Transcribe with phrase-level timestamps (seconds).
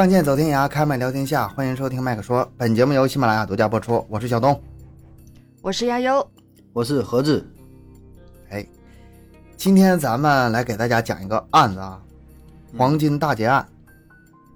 [0.00, 2.50] 仗剑走天涯，开麦聊天下，欢迎收听麦克说。
[2.56, 4.58] 本节目由喜马拉雅独家播出，我是小东。
[5.60, 6.26] 我是亚优，
[6.72, 7.46] 我是盒子，
[8.48, 8.66] 哎，
[9.58, 12.00] 今天咱们来给大家讲一个案子啊，
[12.78, 13.68] 黄金大劫案，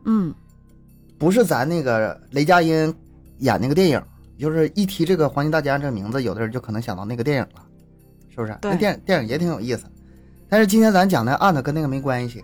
[0.07, 0.35] 嗯，
[1.19, 2.95] 不是咱那个雷佳音
[3.41, 4.03] 演那个电影，
[4.39, 7.63] 就是一提这个黄金大劫案这个名字，有的人就可能想到那个电影了，
[8.31, 8.57] 是不是？
[8.63, 9.85] 那电电影也挺有意思，
[10.49, 12.43] 但是今天咱讲的案子跟那个没关系。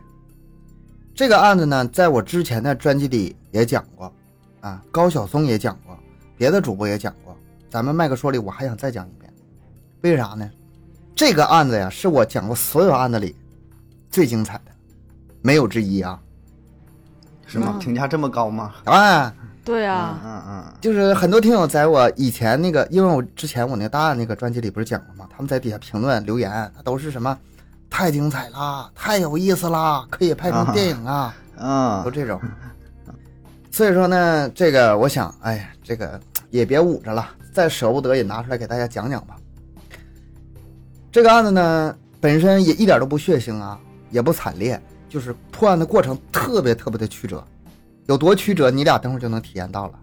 [1.15, 4.13] 这个案子呢，在我之前的专辑里也讲过，
[4.61, 5.99] 啊，高晓松也讲过，
[6.37, 7.37] 别的主播也讲过，
[7.69, 9.33] 咱们麦克说里我还想再讲一遍，
[10.03, 10.51] 为啥呢？
[11.15, 13.37] 这个案子呀，是我讲过所有案子里
[14.11, 14.73] 最精彩的，
[15.43, 16.19] 没有之一啊！
[17.47, 17.73] 是吗？
[17.75, 18.73] 嗯评价这么高吗？
[18.85, 25.29] 啊，嗯对啊，嗯嗯，就是很多听友在我以前那个，因为我之前我那个大案那个专辑里不是讲过吗？
[25.31, 27.37] 他们在底下评论留言，都是什么
[27.91, 32.41] 太精彩啦，太有意思啦，可以拍成电影啊，嗯都这种。
[33.71, 36.19] 所以说呢，这个我想，哎呀，这个
[36.51, 39.37] 也别捂着了，再舍不得也拿出来给大家讲讲吧。
[41.13, 43.79] 这个案子呢，本身也一点都不血腥啊，
[44.11, 47.45] 也不惨烈，就是破案的过程特别特别的曲折，
[48.07, 49.95] 有多曲折，你俩等会儿就能体验到了。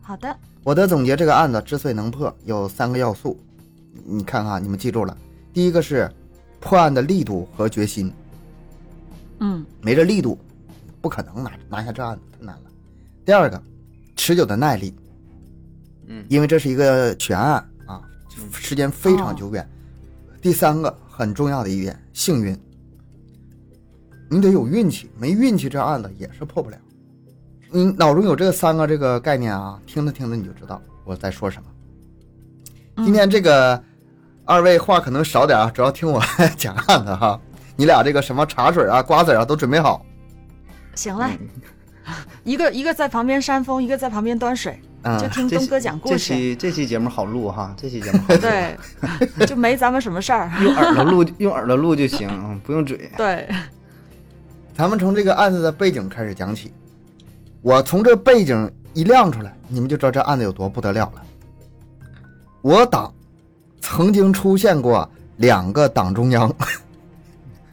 [0.00, 0.34] 好的，
[0.64, 3.38] 我的总结，这个案子之所以能破，有三个要素，
[4.04, 5.16] 你看看，你们记住了。
[5.52, 6.10] 第一个是
[6.62, 8.10] 破案的力度和决心，
[9.40, 10.38] 嗯没这力度，
[11.00, 12.70] 不可能拿拿下这案子，太难了。
[13.24, 13.60] 第二个，
[14.14, 14.94] 持久的耐力，
[16.06, 18.00] 嗯因为这是一个悬案啊，
[18.52, 19.68] 时间非常哦久远。
[20.40, 22.56] 第三个很重要的一点，幸运，
[24.30, 26.78] 你得有运气，没运气这案子也是破不了。
[27.70, 31.68] 你脑中有这三个这个概念啊，听着听着你就知道我在说什么。
[32.96, 33.82] 嗯今天这个
[34.52, 36.22] 二位话可能少点啊，主要听我
[36.58, 37.40] 讲案子哈。
[37.74, 40.04] 你俩这个什么茶水啊、瓜子啊都准备好，
[40.94, 41.38] 行嘞，
[42.44, 53.10] 一个一个在旁边扇风，一个在旁边端水，嗯就听东哥讲故事这事，期这期节目好录哈，这期节目好录， 对，就没咱们什么事儿，用耳朵录，用耳朵录就行，嗯不用嘴。
[53.16, 53.48] 对，
[54.76, 56.72] 咱们从这个案子的背景开始讲起。
[57.62, 61.22] 我从这背景一亮出来，你们就知道这案子有多不得了了。
[62.60, 63.12] 我党
[63.94, 66.50] 曾经出现过两个党中央，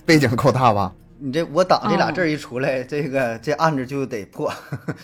[0.05, 0.93] 背景够大吧？
[1.17, 4.51] 你这我党这俩哦字一出来，这个这案子就得破。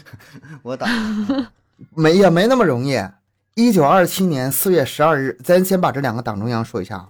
[0.62, 0.90] 我党，
[1.96, 3.02] 没也没那么容易。
[3.53, 7.08] 一九二七年四月十二日，咱先把这两个党中央说一下啊。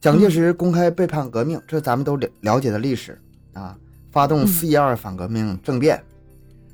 [0.00, 3.20] 蒋介石公开背叛革命，这咱们都了了解的历史
[3.52, 3.76] 啊。
[4.10, 6.02] 发动四一二反革命政变，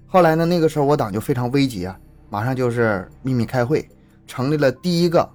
[0.07, 1.99] 后来呢，那个时候我党就非常危急啊，
[2.31, 3.89] 马上就是秘密开会，
[4.29, 5.29] 成立了第一个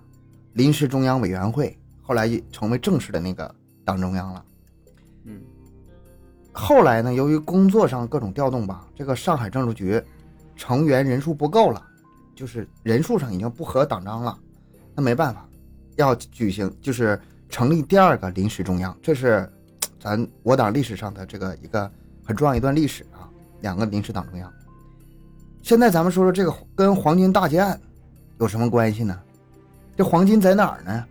[0.54, 3.54] 临时中央委员会，后来也成为正式的那个
[3.86, 4.46] 党中央了。
[5.26, 5.42] 嗯
[6.52, 10.02] 后来呢，由于工作上各种调动吧，这个上海政治局
[10.56, 11.82] 成员人数不够了，
[12.36, 14.38] 就是人数上已经不合党章了，
[14.96, 15.48] 那没办法，
[15.96, 17.18] 要举行就是
[17.48, 19.50] 成立第二个临时中央，这是
[20.00, 21.90] 咱我党历史上的这个一个
[22.26, 23.30] 很重要一段历史啊，
[23.62, 24.52] 两个临时党中央。
[25.62, 27.80] 现在咱们说说这个跟黄金大劫案
[28.40, 29.18] 有什么关系呢？
[30.00, 31.06] 这黄金在哪儿呢？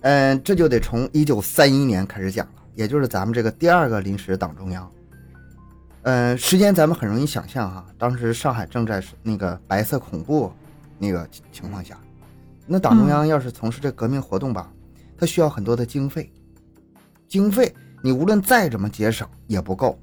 [0.00, 4.90] 嗯，这就得从一九三一年开始讲了，也就是咱们这个第二个临时党中央。
[6.02, 10.52] 嗯，时间咱们很容易想象哈，当时上海正在那个白色恐怖
[10.98, 11.96] 那个情况下，
[12.66, 14.72] 那党中央要是从事这革命活动吧，
[15.16, 16.28] 它需要很多的经费，
[17.28, 17.72] 经费
[18.02, 19.96] 你无论再怎么节省也不够。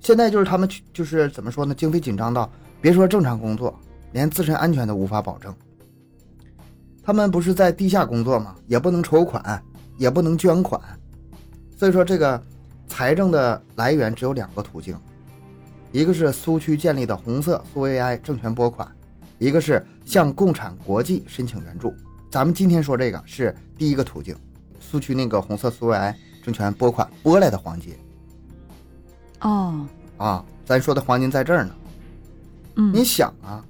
[0.00, 1.74] 现在就是他们去就是怎么说呢？
[1.74, 2.52] 经费紧张到
[2.82, 3.74] 别说正常工作，
[4.12, 5.54] 连自身安全都无法保证。
[7.04, 8.56] 他们不是在地下工作吗？
[8.66, 9.62] 也不能筹款，
[9.98, 10.80] 也不能捐款，
[11.76, 12.42] 所以说这个
[12.88, 14.96] 财政的来源只有两个途径，
[15.92, 18.90] 一个是苏区建立的红色苏维埃政权拨款，
[19.38, 21.94] 一个是向共产国际申请援助。
[22.30, 24.34] 咱们今天说这个是第一个途径，
[24.80, 27.94] 苏区那个红色苏维埃政权拨款拨来的黄金
[29.42, 29.86] 哦，
[30.16, 31.74] 啊，咱说的黄金在这儿呢。
[32.76, 33.64] 嗯，你想啊，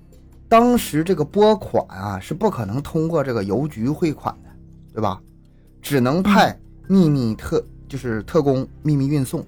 [0.55, 4.51] 当时这个拨款啊是不可能通过这个邮局汇款的，
[4.93, 5.21] 对吧？
[5.83, 6.57] 只能派
[6.87, 9.45] 秘密特就是特工秘密运送。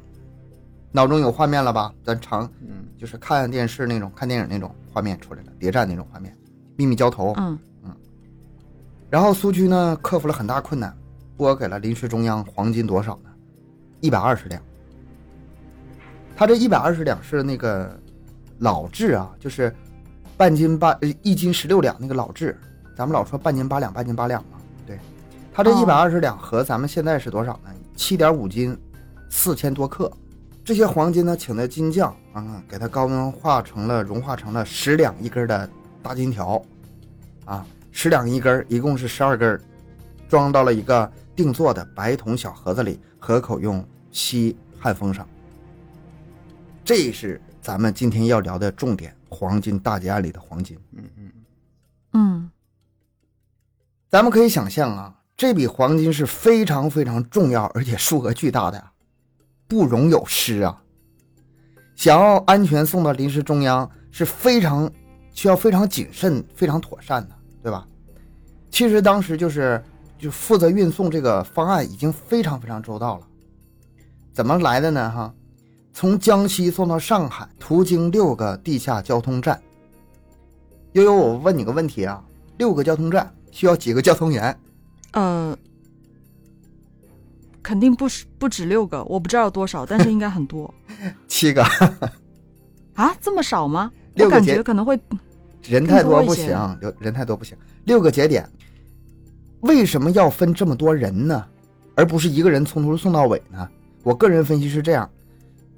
[0.91, 1.95] 脑中有画面了吧？
[2.03, 6.37] 咱常嗯就是看电视那种、看电影那种画面出来了，谍战那种画面，
[6.75, 7.33] 秘密交投。
[7.37, 7.57] 嗯
[9.09, 10.93] 然后苏区呢克服了很大困难，
[11.37, 13.31] 拨给了临时中央黄金多少呢？
[14.01, 14.61] 一百二十两。
[16.35, 17.97] 他这一百二十两是那个
[18.59, 19.73] 老制啊，就是
[20.37, 22.59] 半斤八呃一斤十六两那个老制，
[22.97, 24.59] 咱们老说半斤八两，半斤八两嘛。
[24.87, 24.99] 对，
[25.53, 27.71] 他这一哦百二十两和咱们现在是多少呢？
[27.95, 28.77] 七点五斤，
[29.31, 30.13] 四千多克，
[30.63, 35.69] 这些黄金呢，请的金匠啊，给它高温化成了融化成了十两一根的
[36.03, 36.63] 大金条，
[37.47, 39.59] 啊，十两一根，一共是十二根，
[40.29, 45.27] 装到了一个定做的白铜小盒子里，合口用锡焊封上。
[46.85, 50.79] 这是咱们今天要聊的重点——黄金大劫案里的黄金。
[50.93, 51.33] 嗯嗯
[52.13, 52.51] 嗯
[54.09, 58.93] 咱们可以想象啊，这笔黄金是非常非常重要，而且数额巨大的呀，
[59.67, 60.81] 不容有失啊。
[61.97, 64.89] 想要安全送到临时中央，是非常
[65.33, 67.35] 需要非常谨慎、非常妥善的，
[67.65, 67.85] 对吧？
[68.71, 69.83] 其实当时就是
[70.17, 73.27] 就负责运送这个方案已经非常非常周到了。
[74.33, 75.11] 怎么来的呢？
[75.11, 75.35] 哈，
[75.97, 79.59] 从江西送到上海，途经六个地下交通站。
[80.93, 82.23] 悠悠，我问你个问题啊，
[82.59, 84.55] 六个交通站需要几个交通员？
[85.13, 85.57] 呃，
[87.63, 90.73] 肯定不是不止六个，我不知道有多少，但是应该很多
[91.29, 91.65] 七个，
[92.93, 93.17] 啊？
[93.19, 93.91] 这么少吗？
[94.17, 95.01] 六个我感觉可能会
[95.63, 96.49] 人太多不行，
[96.79, 97.57] 人人太多不行。
[97.85, 98.47] 六个节点，
[99.61, 101.43] 为什么要分这么多人呢？
[101.95, 103.67] 而不是一个人从头送到尾呢？
[104.03, 105.11] 我个人分析是这样：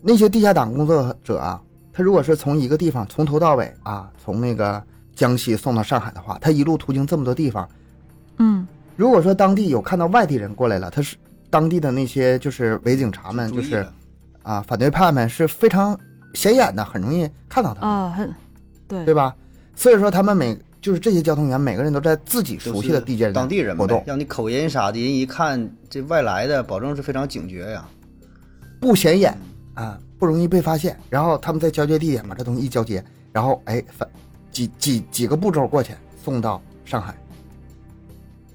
[0.01, 1.61] 那些地下党工作者啊，
[1.93, 4.83] 他如果是从一个地方从头到尾啊，从那个
[5.15, 7.69] 江西送到上海的话，他一路途经这么多地方，
[8.39, 8.67] 嗯
[8.97, 11.17] 如果说当地有看到外地人过来了，他是
[11.51, 13.87] 当地的那些就是伪警察们，就是
[14.43, 15.99] 啊反对派们是非常
[16.35, 17.91] 显眼的，很容易看到他们。
[17.91, 18.35] 啊，很
[18.87, 19.35] 对对吧？
[19.75, 27.85] 所以说他们每就是这些交通员，每个人都在自己熟悉的地界当地人活动，让你口音啥的，人一看这外来的，保证是非常警觉呀。
[28.81, 29.37] 不显眼
[29.79, 30.99] 啊，不容易被发现。
[31.09, 33.03] 然后他们在交接地点把这东西一交接，
[33.33, 34.09] 然后哎反
[34.51, 37.15] 几几几个步骤过去送到上海。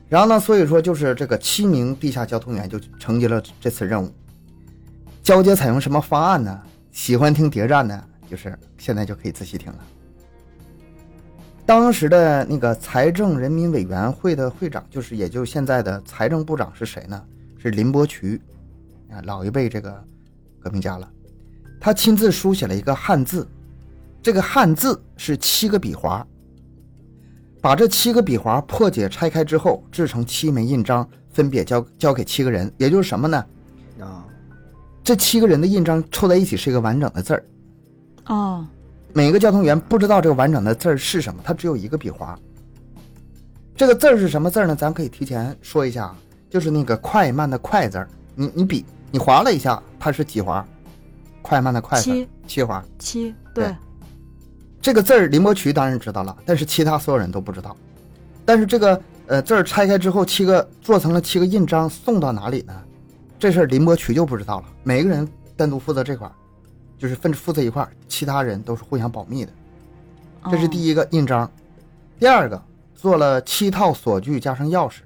[0.10, 4.12] 然后呢，所以说就是这个七名地下交通员就承接了这次任务。
[5.24, 6.62] 交接采用什么方案呢？
[6.92, 9.80] 喜欢听谍战的，就是现在就可以仔细听了。
[11.66, 17.24] 当时的那个财政人民委员会的会长，就是也就现在的财政部长是谁呢？
[17.58, 18.42] 是林伯渠，
[19.10, 20.04] 啊，老一辈这个
[20.60, 21.10] 革命家了。
[21.84, 23.46] 他亲自书写了一个汉字，
[24.22, 26.26] 这个汉字是七个笔划，
[27.60, 33.46] 把这七个笔划破解拆开之后，制成七枚印章，分别交交给七个人，也就是什么呢？
[34.00, 34.24] 啊，
[35.04, 37.44] 这七个人的印章凑在一起是一个完整的字儿。
[38.28, 38.66] 哦，
[39.12, 42.40] 每个交通员不知道这个完整的字儿是什么，它只有一个笔划。
[43.76, 44.74] 这个字儿是什么字儿呢？
[44.74, 46.18] 咱可以提前说一下啊，
[46.50, 48.08] 就是那个快慢的快字儿。
[48.36, 50.66] 你你比你划了一下，它是几划？
[51.44, 52.84] 快慢的快七七划。
[52.98, 53.76] 七对对，
[54.82, 57.78] 这个字儿林伯渠当然知道了，但是其他所有人都不知道。
[58.44, 62.74] 但是这个呃字儿拆开之后，七个做成了七个印章，送到哪里呢？
[63.38, 64.66] 这事儿林伯渠就不知道了。
[64.84, 66.34] 每个人单独负责这块儿，
[66.98, 69.52] 就是分负责一块儿，其他人都是互相保密的。
[70.50, 71.50] 这是第一，一个印章，
[72.20, 72.62] 第二个
[72.96, 75.00] 做了七套锁具加上钥匙，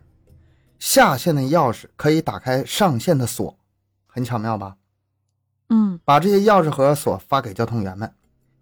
[0.79, 3.55] 下线的钥匙可以打开上线的锁，
[4.07, 4.75] 很巧妙吧？
[5.69, 8.11] 嗯把这些钥匙和锁发给交通员们。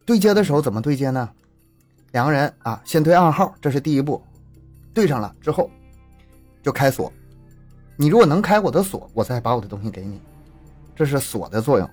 [0.05, 1.29] 对接的时候怎么对接呢？
[2.11, 4.23] 两个人啊，先对暗号，这是第一步，
[4.93, 5.69] 对上了之后
[6.63, 7.11] 就开锁。
[7.97, 10.21] 你如果能开我的锁，我再把我的东西给你，
[10.95, 11.89] 这是锁的作用。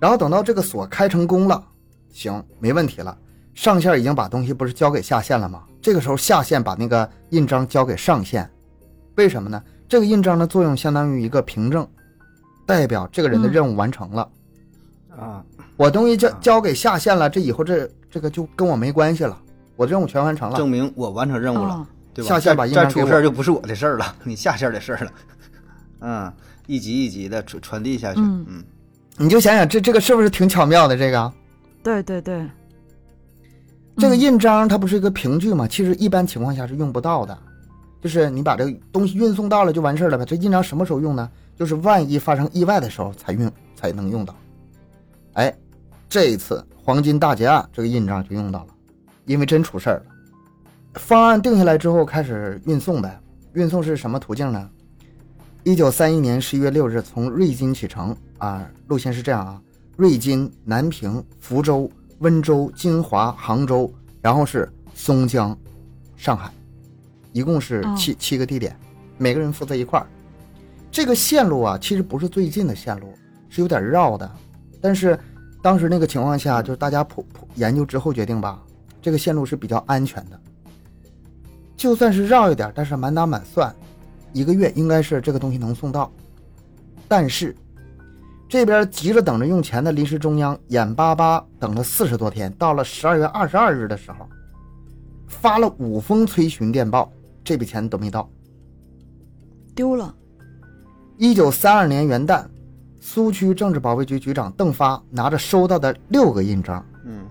[0.00, 1.64] 然后等到这个锁开成功了，
[2.12, 3.16] 行，没问题了。
[3.54, 5.64] 上线已经把东西不是交给下线了吗？
[5.80, 8.50] 这个时候下线把那个印章交给上线，
[9.16, 9.62] 为什么呢？
[9.88, 11.88] 这个印章的作用相当于一个凭证，
[12.66, 14.28] 代表这个人的嗯任务完成了。
[15.18, 15.44] 啊，
[15.76, 19.38] 我东西交交给下线了，这以后这这个就跟我没关系了，
[19.76, 20.56] 我的任务全完成了。
[20.56, 22.28] 证明我完成任务了，哦对吧？
[22.28, 25.12] 下线把印章给我事就不是我的事儿了，你下线的事儿了。
[26.00, 26.32] 嗯，
[26.66, 28.20] 一级一级的传传递下去。
[28.20, 28.64] 嗯嗯
[29.16, 30.96] 你就想想这这个是不是挺巧妙的？
[30.96, 31.32] 这个
[31.82, 32.44] 对对对，
[33.96, 35.68] 这个嗯印章它不是一个凭据嘛？
[35.68, 37.38] 其实一般情况下是用不到的，
[38.02, 40.24] 就是你把这个东西运送到了就完事儿了呗。
[40.24, 41.30] 这印章什么时候用呢？
[41.56, 44.34] 就是万一发生意外的时候才用才能用到。
[45.34, 45.54] 哎，
[46.08, 48.74] 这一次黄金大劫案这个印章就用到了，
[49.26, 50.04] 因为真出事儿了。
[50.94, 53.20] 方案定下来之后开始运送呗，
[53.52, 54.70] 运送是什么途径呢？
[55.64, 59.60] 一九三一年十一月六日从瑞金启程啊，路线是这样啊：
[59.96, 65.56] 瑞金、南平、福州、温州、金华、杭州，然后是松江、
[66.16, 66.48] 上海，
[67.32, 68.76] 一共是哦七、七个地点，
[69.18, 70.06] 每个人负责一块儿。
[70.92, 73.12] 这个线路啊，其实不是最近的线路，
[73.48, 74.30] 是有点绕的。
[74.84, 75.18] 但是
[75.62, 78.62] 当时那个情况下，就是大家普普研究之后决定吧，
[79.00, 80.38] 这个线路是比较安全的。
[81.74, 83.74] 就算是绕一点，但是满打满算，
[84.34, 86.12] 一个月应该是这个东西能送到。
[87.08, 87.56] 但是
[88.46, 94.28] 这边急着等着用钱的临时中央，眼巴巴等了四十多天，到了十二月二十二日的时候，
[95.26, 97.10] 发了五封催询电报，
[97.42, 98.28] 这笔钱都没到。
[99.74, 100.14] 丢了。
[101.16, 102.44] 一九三二年元旦，
[103.06, 107.26] 苏区政治保卫局局长邓发拿着收到的六个印章嗯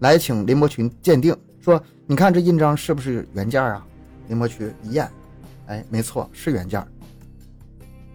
[0.00, 3.86] 来请林伯群鉴定，说：“你看这印章是不是原件啊？”
[4.26, 5.08] 林伯群一验，
[5.68, 6.84] 哎，没错，是原件。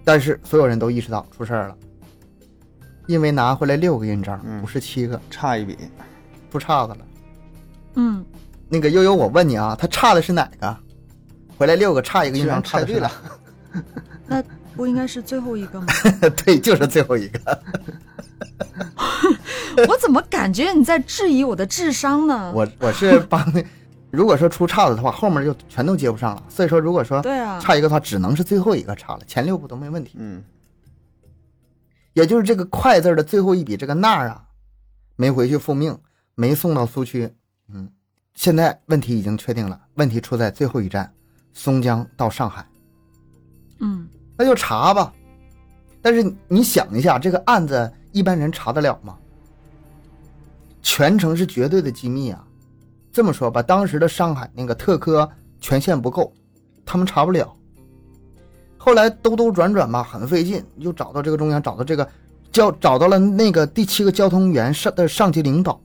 [0.03, 1.77] 但是所有人都意识到出事儿了，
[3.07, 5.77] 因为拿回来六个印章，嗯不是七个，差一笔，
[6.51, 6.99] 出岔子了。
[7.95, 8.25] 嗯，
[8.67, 10.77] 那个悠悠，我问你啊，他差的是哪个？
[11.57, 13.11] 回来六个，差一个印章，差的是哪了。
[14.27, 14.43] 那
[14.81, 15.85] 不应该是最后一个吗？
[16.43, 17.63] 对，就是最后一个。
[19.87, 22.49] 我怎么感觉你在质疑我的智商呢？
[22.55, 23.63] 我我是帮那，
[24.09, 26.43] 如果说出岔子的话，后面就全都接不上了。
[26.49, 30.13] 所以说，如果说对啊，差一个的话，只能是最后一个差了，前六步都没问题。
[30.17, 30.43] 嗯
[32.13, 34.43] 也就是这个“快”字的最后一笔，这个“那”啊，
[35.15, 35.95] 没回去复命，
[36.33, 37.31] 没送到苏区。
[37.71, 37.87] 嗯，
[38.33, 41.13] 现在问题已经确定了，问题出在最后一站，
[41.53, 42.67] 松江到上海，
[43.79, 44.09] 嗯，
[44.41, 45.13] 那就查吧。
[46.01, 49.15] 但是你想一下，这个案子一般人查得了吗？
[50.81, 52.43] 全程是绝对的机密啊。
[53.11, 55.29] 这么说吧，当时的上海那个特科
[55.59, 56.33] 权限不够，
[56.83, 57.55] 他们查不了。
[58.79, 62.09] 后来兜兜转转吧，很费劲，又找到这个中央，找到这个
[62.51, 65.79] 交，找到了那个第七个交通员上的上级领导。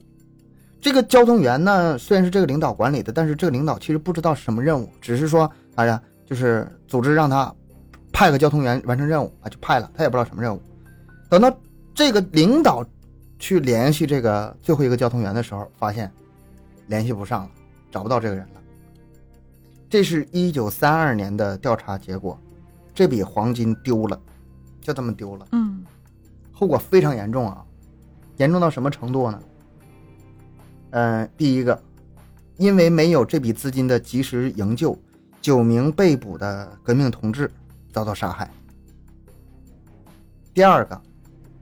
[0.81, 7.53] 这个交通员呢，虽然是这个领导管理的，但是这个领导其实不知道什么任务，只是说，哎呀，就是组织让他
[8.17, 10.59] 派个交通员完成任务啊，就派了，他也不知道什么任务。
[11.29, 11.55] 等到
[11.93, 12.83] 这个领导
[13.37, 16.11] 去联系这个最后一个交通员的时候，发现
[16.87, 17.51] 联系不上了，
[17.91, 18.61] 找不到这个人了。
[19.87, 22.35] 这是一九三二年的调查结果，
[22.91, 24.19] 这笔黄金丢了，
[24.81, 25.85] 就这么丢了，嗯，
[26.51, 27.63] 后果非常严重啊，
[28.37, 29.39] 严重到什么程度呢？
[30.89, 31.79] 嗯、第一个，
[32.55, 34.97] 因为没有这笔资金的及时营救，
[35.39, 37.51] 九名被捕的革命同志
[37.91, 38.49] 遭到杀害。
[40.53, 41.01] 第二个，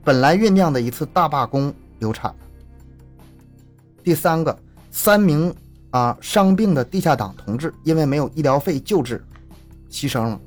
[0.02, 2.36] 本来酝酿的一次大罢工流产了。
[4.02, 4.58] 第三个，
[4.90, 5.54] 三名
[5.90, 9.22] 啊伤病的地下党同志因为没有医疗费救治，
[9.90, 10.40] 牺牲了。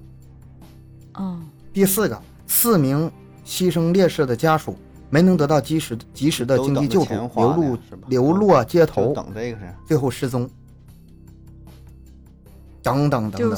[1.12, 1.42] 啊，
[1.74, 3.12] 第四个，四名
[3.46, 4.76] 牺牲烈士的家属
[5.10, 10.50] 没能得到及时及时的经济救助流入呢是吧流落街头，等这个是，最后失踪。
[12.82, 13.56] 等等等等，就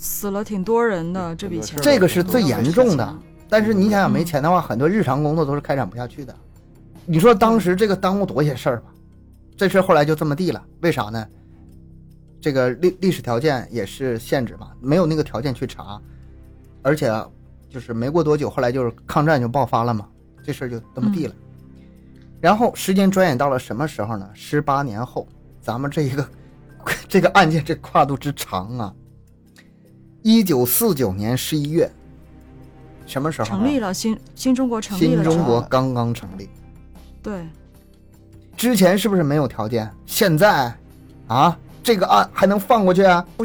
[0.00, 3.18] 死死了挺多人的这笔钱，这个是最严重的。
[3.50, 6.34] 但是你想想，嗯没钱的话，很多日常工作都是开展不下去的。
[7.04, 8.88] 你说当时这个耽误多些事儿吧？
[9.56, 11.26] 这事儿后来就这么地了，为啥呢？
[12.40, 16.00] 这个历历史条件也是限制嘛，没有那个条件去查，
[16.82, 17.12] 而且
[17.68, 20.08] 就是没过多久，后来就是抗战就爆发了嘛，
[20.42, 21.34] 这事儿就这么地了。
[22.40, 24.30] 然后时间转眼到了什么时候呢？
[24.32, 25.28] 十八年后，
[25.60, 26.26] 咱们这一个
[27.06, 28.94] 这个案件这跨度之长啊！
[30.22, 31.90] 一九四九年十一月，
[33.06, 33.48] 什么时候啊？
[33.48, 36.48] 成立了新新中国成立了，新中国刚刚成立，
[37.22, 37.46] 对，
[38.56, 39.90] 之前是不是没有条件？
[40.04, 40.74] 现在，
[41.26, 43.26] 啊，这个案还能放过去啊？
[43.36, 43.44] 不，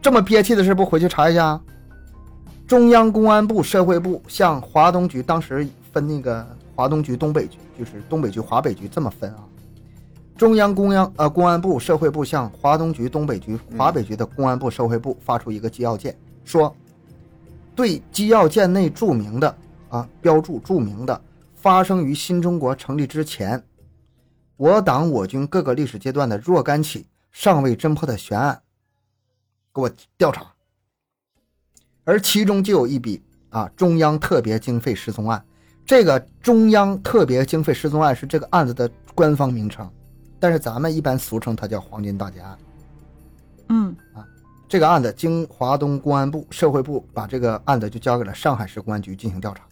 [0.00, 1.60] 这么憋气的事，不回去查一下啊？
[2.66, 9.44] 中央公安部、社会部向华东局，当时分那个华东局、东北局，就是东北局、华北局这么分啊。
[10.36, 16.74] 中央公央呃公安部、社会部向华东局、东北局、华北局的公安部、社会部发出一个机要件，说，
[17.74, 19.56] 对机要件内注明的
[19.88, 21.20] 啊标注注明的
[21.54, 23.62] 发生于新中国成立之前，
[24.56, 28.60] 我党我军各个历史阶段的若干起尚未侦破的悬案，
[29.72, 30.46] 给我调查。
[32.02, 35.42] 而其中就有一笔啊中央特别经费失踪案，
[35.86, 39.88] 这个中央特别经费失踪案是这个案子的官方名称，
[40.44, 42.58] 但是咱们一般俗称它叫黄金大劫案。
[43.70, 44.22] 嗯啊
[44.68, 49.64] 这个案子经华东公安部、社会部把这个案子就交给了上海市公安局进行调查。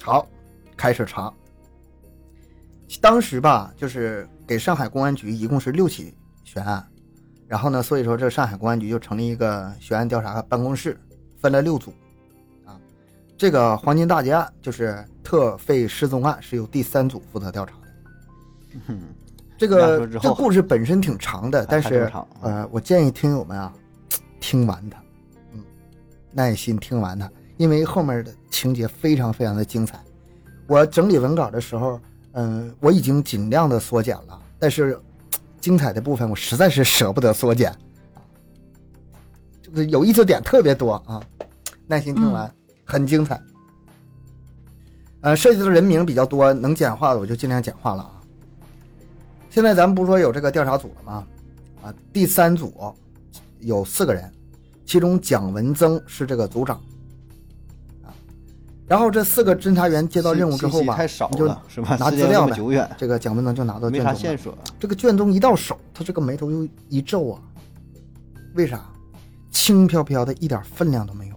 [0.00, 0.24] 好，
[0.76, 1.32] 开始查。
[3.00, 6.86] 当时吧，就是给上海公安局一共是六起悬案，
[7.48, 10.96] 然后呢，所以说这上海公安局就成立一个悬案调查办公室，
[11.40, 11.92] 分了六组。
[12.64, 12.78] 啊，
[13.36, 17.81] 这个黄金大劫案就是特费失踪案，是由第三组负责调查的。
[18.88, 19.02] 嗯
[19.58, 22.10] 这个这故事本身挺长的，但是
[22.40, 23.72] 呃，我建议听友们啊，
[24.40, 25.00] 听完它，
[25.52, 25.62] 嗯，
[26.32, 30.00] 耐心听完它，因为后面的情节非常非常的精彩。
[30.66, 32.00] 我整理文稿的时候，
[32.32, 34.98] 嗯、我已经尽量的缩减了，但是
[35.60, 37.70] 精彩的部分我实在是舍不得缩减，
[38.14, 38.18] 啊，
[39.62, 41.22] 这个有意思点特别多啊，
[41.86, 42.52] 耐心听完，
[42.84, 43.40] 很精彩。
[45.20, 48.11] 呃，涉及的人名比较多，能简化的我就尽量简化了啊。
[49.52, 51.26] 现在咱们不是说有这个调查组了吗？
[51.82, 52.72] 啊，第三组
[53.60, 54.32] 有四个人，
[54.86, 56.80] 其中蒋文增是这个组长
[58.02, 58.08] 啊。
[58.86, 61.96] 然后这四个侦查员接到任务之后吧，太少你就，是吧？
[62.00, 64.14] 拿资料呗这个蒋文增就拿到卷宗了。
[64.14, 64.56] 啥线索。
[64.80, 67.42] 这个卷宗一到手，他这个眉头又一皱啊，
[68.54, 68.82] 为啥？
[69.50, 71.36] 轻飘飘的，一点分量都没有。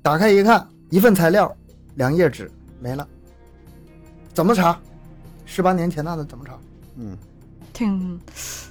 [0.00, 1.52] 打开一看，一份材料，
[1.96, 2.48] 两页纸
[2.78, 3.04] 没了，
[4.32, 4.78] 怎么查？
[5.44, 6.56] 十八年前那的怎么查？
[6.96, 7.16] 嗯，
[7.72, 8.20] 挺，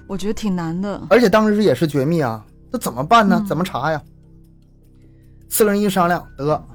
[0.08, 1.02] 我觉得挺难的。
[1.10, 3.38] 而且当时也是绝密啊，那怎么办呢？
[3.40, 4.02] 嗯怎么查呀？
[5.50, 6.66] 四个人一商量，得，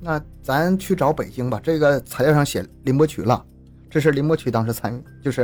[0.00, 1.60] 那咱去找北京吧。
[1.62, 3.44] 这个材料上写林伯渠了，
[3.88, 5.42] 这是林伯渠当时参与，就是，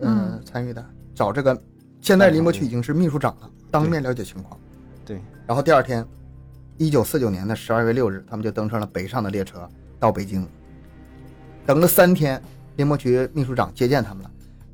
[0.00, 0.84] 呃，嗯参与的。
[1.14, 1.60] 找这个，
[2.00, 4.58] 现在林伯渠已经是秘书长了，当面了解情况。
[5.04, 6.06] 对，然后第二天，
[6.76, 9.68] 一九四九年的十二月六日，他们就登上了北上的列车
[9.98, 10.46] 到北京。
[11.66, 12.40] 等了三天，
[12.76, 14.30] 林伯渠秘书长接见他们了。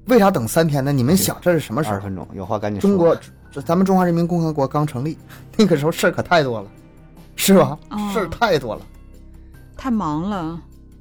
[0.09, 0.91] 为啥等三天呢？
[0.91, 2.05] 你们想这是什么时候二十？
[2.05, 2.89] 分钟，有话赶紧说。
[2.89, 3.17] 中国
[3.51, 5.17] 这咱们中华人民共和国刚成立，
[5.57, 6.69] 那个时候事儿可太多了，
[7.37, 7.79] 是吧？
[7.91, 8.83] 哦事儿太多了，
[9.77, 10.61] 太忙了。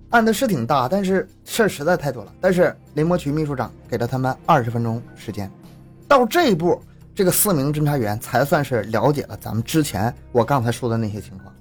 [0.10, 2.32] 案子是挺大，但是事儿实在太多了。
[2.40, 5.52] 但是林伯渠秘书长给了他们二十分钟时间，
[6.08, 6.82] 到这一步，
[7.14, 11.54] 这个四名侦查员才算是了解了咱们之前我刚才说的那些情况。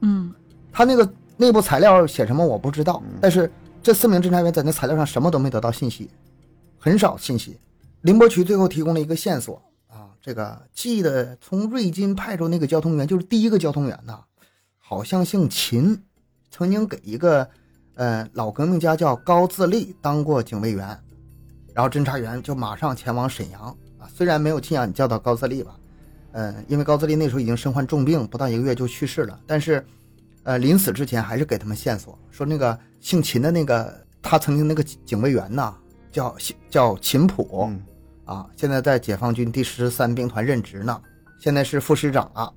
[0.00, 0.32] 嗯
[0.70, 3.50] 他那个内部材料写什么我不知道嗯，但是
[3.82, 6.10] 这四名侦查员在那材料上什么都没得到信息，
[6.84, 7.58] 很少信息。
[8.02, 9.54] 林伯渠最后提供了一个线索
[9.88, 14.20] 啊，这个记得从瑞金派出那个交通员，就是第一个交通员呐，
[14.76, 15.98] 好像姓秦，
[16.50, 17.48] 曾经给一个
[17.94, 20.86] 呃老革命家叫高自立当过警卫员，
[21.72, 23.62] 然后侦查员就马上前往沈阳
[23.98, 25.74] 啊，虽然没有亲眼叫到高自立吧，
[26.32, 29.82] 呃，因为高自立那时候已经身患重病，不到一个月就去世了，但是。
[30.46, 35.74] 呃，临死之前还是给他们线索，说那个姓秦的那个，他曾经那个警卫员呐，
[36.14, 36.36] 叫
[36.70, 37.82] 叫秦普、嗯，
[38.24, 41.02] 啊，现在在解放军第十三兵团任职呢，
[41.40, 42.54] 现在是副师长了，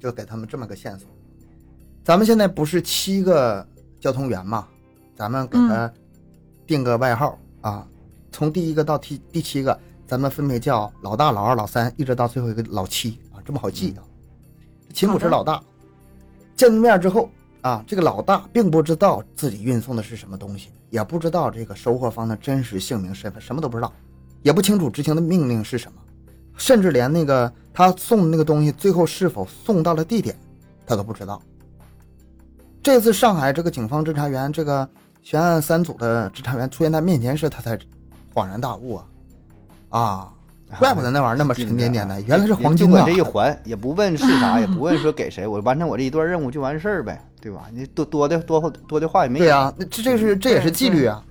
[0.00, 1.06] 就给他们这么个线索。
[2.02, 3.66] 咱们现在不是七个
[4.00, 4.66] 交通员嘛，
[5.14, 5.92] 咱们给他
[6.66, 7.86] 定个外号、啊，
[8.32, 14.00] 从第一个到第第七个，咱们分别叫老大、老二、老三，一直到最后一个老七啊，这么好记啊。
[14.94, 15.62] 秦普是老大。
[16.56, 17.28] 见面之后
[17.60, 23.92] 啊，这个老大并不知道自己运送的是什么东西，也不知道这个收货方的真实姓名、身份，什么都不知道，
[24.42, 25.98] 也不清楚执行的命令是什么，
[26.56, 30.34] 甚至连那个他送的那个东西最后是否送到了地点，
[30.86, 31.42] 他都不知道。
[32.82, 34.88] 这次上海这个警方侦查员，这个
[35.22, 37.78] 悬案三组的侦查员出现在面前时，他才
[38.32, 39.04] 恍然大悟啊，
[39.90, 40.32] 啊，
[40.78, 42.90] 怪不得那玩意儿那么沉甸甸的，原来是黄金啊！
[42.90, 47.66] 就管这一环，也不问是啥，也不问说给谁，我完成我这一段任务就完事儿呗，对吧？
[47.72, 49.44] 你多多的多多的话也没有。
[49.44, 51.22] 对呀、那这这是这也是纪律啊。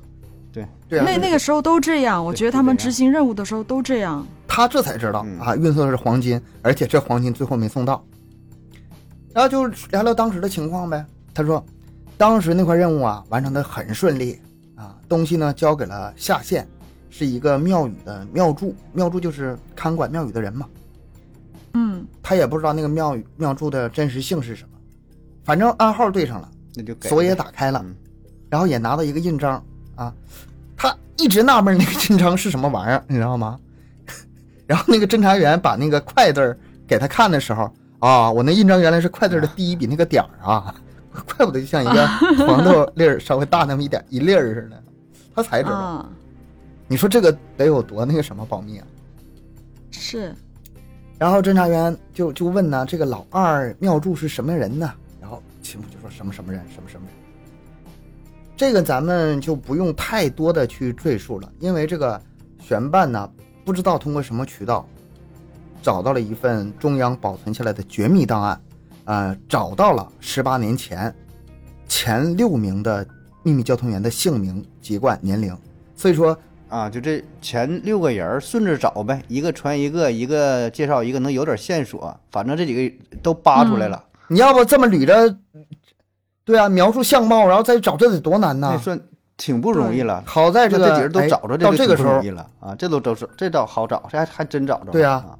[0.53, 4.25] 对对啊，那那个时候都这样，我觉得他们执行任务的时候都这样。
[4.47, 8.01] 他这才知道嗯啊，运送的是黄金，而且这黄金最后没送到。
[9.33, 11.05] 然后就聊聊当时的情况呗。
[11.33, 11.61] 他说，
[12.17, 14.39] 当时那块任务啊完成的很顺利
[14.75, 16.65] 啊，东西呢交给了下线，
[17.17, 20.67] 是一个庙宇的庙祝，庙祝就是看管庙宇的人嘛。
[21.73, 24.77] 嗯他也不知道那个庙宇庙祝的真实姓是什么，
[25.45, 27.95] 反正暗号对上了，那就给锁也打开了，嗯
[28.49, 29.63] 然后也拿到一个印章
[29.95, 30.13] 啊，
[30.75, 33.57] 他一直纳闷那个印章是什么玩意儿，你知道吗？
[34.67, 40.75] 然后那个侦查员把那个“快”字儿给他看的时候啊，我那印章原来是“快”字的第一笔那个点儿啊，
[41.37, 42.05] 怪不得就像一个
[42.45, 44.83] 黄豆粒儿稍微大那么一点一粒儿似的，
[45.33, 45.75] 他才知道。
[45.75, 46.09] 啊，
[46.87, 48.87] 你说这个得有多那个什么保密啊？
[49.91, 50.35] 是
[51.17, 54.93] 然后侦查员就就问呢，这个老二妙祝是什么人呢？
[55.21, 57.15] 然后秦普就说什么什么人，什么什么人。
[58.57, 62.21] 这个咱们就不用太多的去赘述了，因为这个
[62.59, 63.29] 悬办呢，
[63.63, 64.87] 不知道通过什么渠道
[65.81, 68.61] 找到了一份中央保存下来的绝密档案，
[69.05, 71.13] 呃，找到了十八年前
[71.87, 73.05] 前六名的
[73.43, 75.57] 秘密交通员的姓名、籍贯、年龄，
[75.95, 76.37] 所以说
[76.75, 82.13] 啊，就这前六个人儿顺着找呗，一个传一个，一个介绍一个，能有点线索。
[82.29, 85.37] 反正这几个都扒出来了，你要不这么捋着，
[86.43, 88.71] 对啊，描述相貌，然后再找，这得多难呐！
[88.73, 88.99] 那算
[89.37, 90.21] 挺不容易了。
[90.27, 94.91] 好在这个这几人都哎找着，到这个时候这就挺不容易，了啊，这都都是这倒好找，这还还真找着了。
[94.91, 95.39] 对啊啊，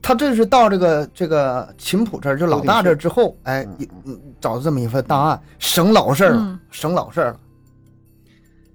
[0.00, 3.66] 他这是到这个这个秦普这儿，就老大这儿之后，哎
[4.40, 7.40] 找到这么一份档案，省老事儿了嗯，省老事儿了。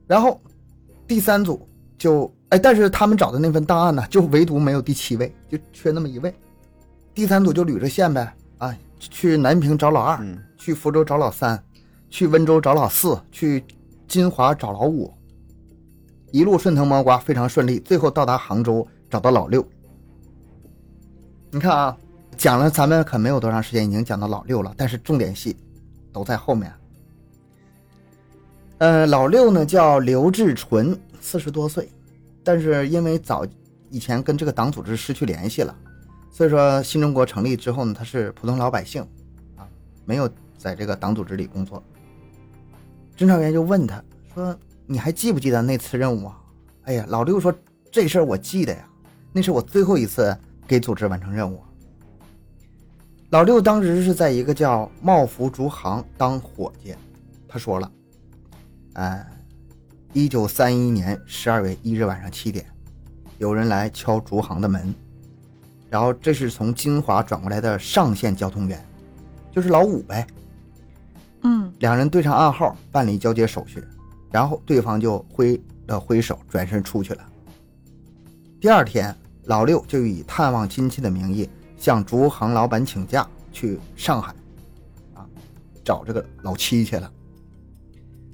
[0.07, 0.37] 然后
[1.07, 1.65] 第三组
[1.97, 6.33] 就哎，但是他们找的那份档案呢，就唯独没有第七位，就缺那么一位。
[7.13, 11.61] 第三组就捋着线呗，啊，去南平找老二，嗯，去福州找老三，
[12.09, 13.63] 去温州找老四，去
[14.07, 15.13] 金华找老五，
[16.31, 19.65] 一路顺藤摸瓜，非常顺利，最后到达杭州，找到老六。
[21.51, 21.97] 你看啊，
[22.35, 25.55] 讲了咱们可没有多长时间，已经讲到老六了，但是重点戏
[26.11, 26.71] 都在后面。
[28.79, 31.89] 呃，老六呢叫刘志纯，四十多岁，
[32.43, 33.43] 但是因为早
[33.89, 35.75] 以前跟这个党组织失去联系了，
[36.31, 39.01] 所以说新中国成立之后呢，他是普通老百姓，
[39.55, 39.67] 啊，
[40.05, 41.81] 没有在这个党组织里工作。
[43.17, 44.03] 侦查员就问他
[44.35, 46.39] 说：“你还记不记得那次任务啊？”
[46.85, 47.51] 哎呀，老六说
[47.91, 48.87] ：“这事儿我记得呀，
[49.33, 51.59] 那是我最后一次给组织完成任务。”
[53.31, 56.93] 老六当时是在一个叫茂福竹行当伙计，
[57.47, 57.91] 他说了。
[58.93, 59.25] 哎，
[60.15, 62.65] 一九三一年十二月一日晚上七点，
[63.37, 64.95] 有人来敲竹行的门，
[65.89, 68.81] 然后这是从金华转过来的上线交通员，
[69.51, 70.25] 就是老五呗。
[71.43, 73.83] 嗯，两人对上暗号，办理交接手续，
[74.31, 77.21] 然后对方就挥了挥手，转身出去了。
[78.61, 84.33] 第二天，老六就以探望亲戚的名义，向竹行老板请假去上海，
[85.13, 85.27] 啊，
[85.83, 87.11] 找这个老七去了。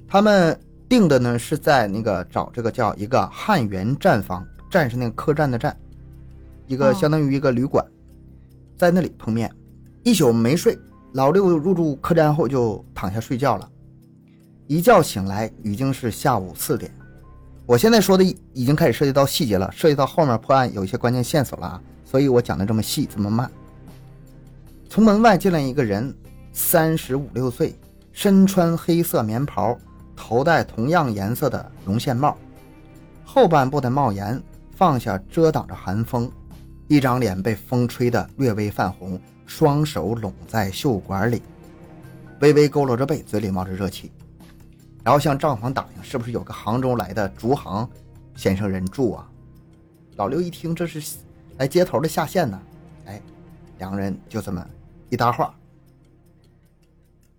[0.06, 0.56] 他们
[0.92, 5.74] 定的呢是在那个找这个叫一个汉源站房，站是那个客栈的站，
[6.66, 7.82] 一个相当于一个旅馆，
[8.76, 9.50] 在那里碰面，
[10.04, 10.78] 一宿没睡。
[11.14, 13.66] 老六入住客栈后就躺下睡觉了，
[14.66, 16.94] 一觉醒来已经是下午四点。
[17.64, 23.50] 我现在说的已经开始涉及到细节了，涉及到后面破案有一些关键线索了啊，所以我讲的这么细这么慢。
[24.90, 26.14] 从门外进来一个人，
[26.52, 27.74] 三十五六岁，
[28.12, 29.78] 身穿黑色棉袍。
[30.16, 32.36] 头戴同样颜色的绒线帽，
[33.24, 36.30] 后半部的帽檐放下遮挡着寒风，
[36.88, 41.42] 一张脸被风吹得略微泛红，双手拢在袖管里，
[42.40, 44.10] 微微佝偻着背，嘴里冒着热气，
[45.02, 47.88] 然后向账房打听是不是有个杭州来的竹行
[48.34, 49.28] 先生人住啊？
[50.16, 51.16] 老刘一听这是
[51.56, 52.60] 来接头的下线呢，
[53.06, 53.20] 哎，
[53.78, 54.64] 两个人就这么
[55.08, 55.54] 一搭话。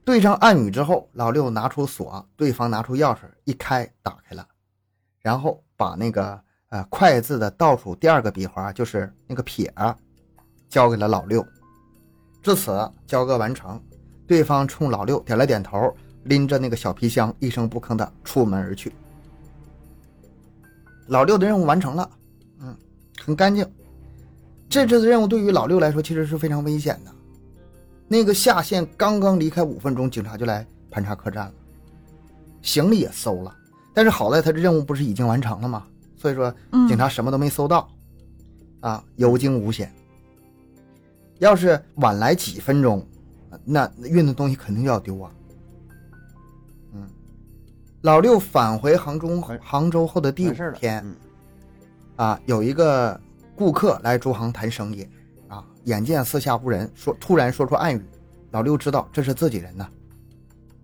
[0.06, 4.46] 对上暗语之后，老六拿出锁，对方拿出钥匙，一开打开了，
[5.22, 6.38] 然后把那个
[6.70, 9.74] 呃“快”字的倒数第二个笔划，就是那个撇，
[10.68, 11.46] 交给了老六。
[12.42, 13.82] 至此交割完成，
[14.28, 18.92] 对方冲老六点了点头，拎着那个小皮箱，一声不吭的出门而去。
[21.08, 22.10] 老六的任务完成了，
[22.60, 22.76] 嗯，
[23.18, 23.66] 很干净。
[24.68, 27.13] 这次的任务对于老六来说，其实是非常危险的。
[28.08, 31.54] 那个下线刚刚离开五分钟，警察就来盘查客栈了，
[32.62, 33.56] 行李也搜了，
[33.94, 35.86] 但是好在他这任务不是已经完成了吗？
[36.16, 36.54] 所以说
[36.88, 37.90] 警察什么都没搜到，
[38.82, 39.92] 啊，有惊无险。
[41.40, 43.06] 要是晚来几分钟，
[43.66, 45.32] 那运的东西肯定要丢啊。
[46.94, 47.10] 嗯，
[48.02, 51.06] 老六返回杭州杭州后的第五天，
[52.16, 53.20] 啊，有一个
[53.56, 55.06] 顾客来朱行谈生意。
[55.86, 58.02] 眼见四下无人，说突然说出暗语，
[58.52, 59.86] 老六知道这是自己人呢，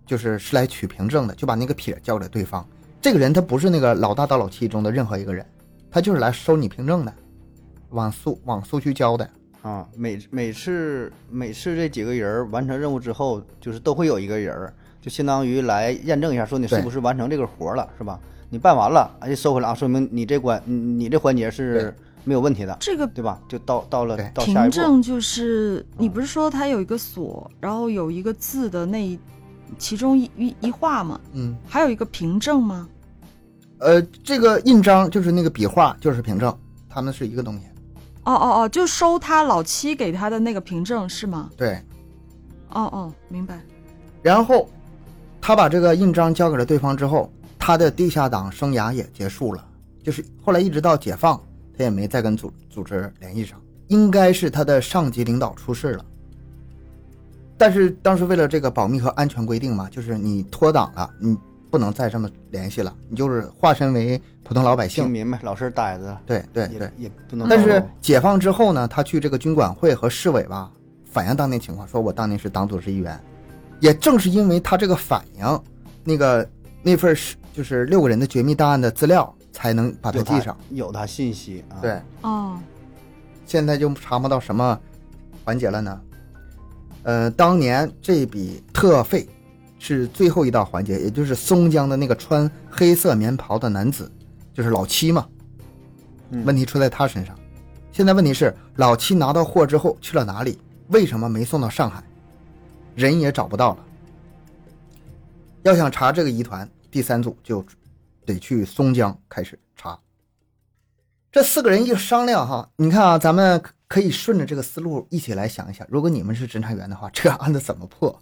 [0.04, 2.66] 就是是来取凭证的，就把那个撇交给对方。
[3.00, 5.46] 这个人他不是那个老大到老七中的任何一个人，
[5.90, 7.14] 他就是来收你凭证的，
[7.90, 9.30] 往苏往苏区交的
[9.62, 9.88] 啊。
[9.96, 18.20] 每每次每次这几个人完成任务之后，就是都会有一个人，就相当于来验证一下，说你是不是完成这个活了，是吧？
[18.50, 21.94] 你办完了，哎，收回来啊，说明你这关你你这环节是。
[22.24, 23.40] 没有问题的，这个对吧？
[23.48, 24.60] 就到到了到下一步。
[24.62, 29.18] 凭证就是你不是说它有一个锁，然后有一个字的那
[29.78, 31.20] 其中一一一画吗？
[31.32, 32.88] 嗯，还有一个凭证吗？
[33.78, 36.54] 呃，这个印章就是那个笔画就是凭证，
[36.88, 37.66] 他们是一个东西。
[38.24, 41.48] 哦哦哦，就收他老七给他的那个凭证是吗？
[41.56, 41.82] 对。
[42.68, 43.58] 哦哦，明白。
[44.22, 44.68] 然后
[45.40, 49.64] 他把这个印章交给了对方之后，他的地下党生涯也结束了，
[50.04, 51.40] 就是后来一直到解放。
[51.80, 56.04] 他也没再跟组组织联系上，应该是他的上级领导出事了。
[57.56, 61.34] 但是当时为了这个保密和安全规定嘛，就是你脱党了，你
[61.70, 66.14] 不能再这么联系了，你就是化身为普通老百姓，平民呗，老实呆子。
[66.26, 67.48] 对对对，也不能。
[67.48, 70.70] 但是解放之后呢，他去这个军管会和市委吧
[71.10, 73.18] 反映当年情况，说我当年是党组织一员。
[73.80, 75.60] 也正是因为他这个反应，
[76.04, 76.46] 那个
[76.82, 79.34] 那份是就是六个人的绝密档案的资料。
[79.60, 81.76] 才能把它记上，有他信息啊。
[81.82, 82.58] 对，哦，
[83.44, 84.80] 现在就查不到什么
[85.44, 86.00] 环节了呢？
[87.02, 89.28] 呃，当年这笔特费
[89.78, 94.10] 是最后一道环节，也就是松江的那个穿黑色棉袍的男子，
[94.54, 95.26] 就是老七嘛。
[96.46, 97.36] 问题出在他身上。
[97.92, 100.58] 现在问题是，老七拿到货之后去了哪里？
[100.88, 102.02] 为什么没送到上海？
[102.94, 103.84] 人也找不到了。
[105.64, 107.62] 要想查这个疑团，第三组就
[108.32, 109.98] 得去松江开始查。
[111.32, 118.16] 这四个人一商量哈，你看啊，咱们可以顺着这个思路一起来想一想，如果你们是侦查员的话，这个案子怎么破？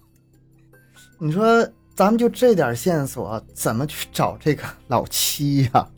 [1.19, 5.89] 你说咱们就这点线索，怎么去找这个老七呀？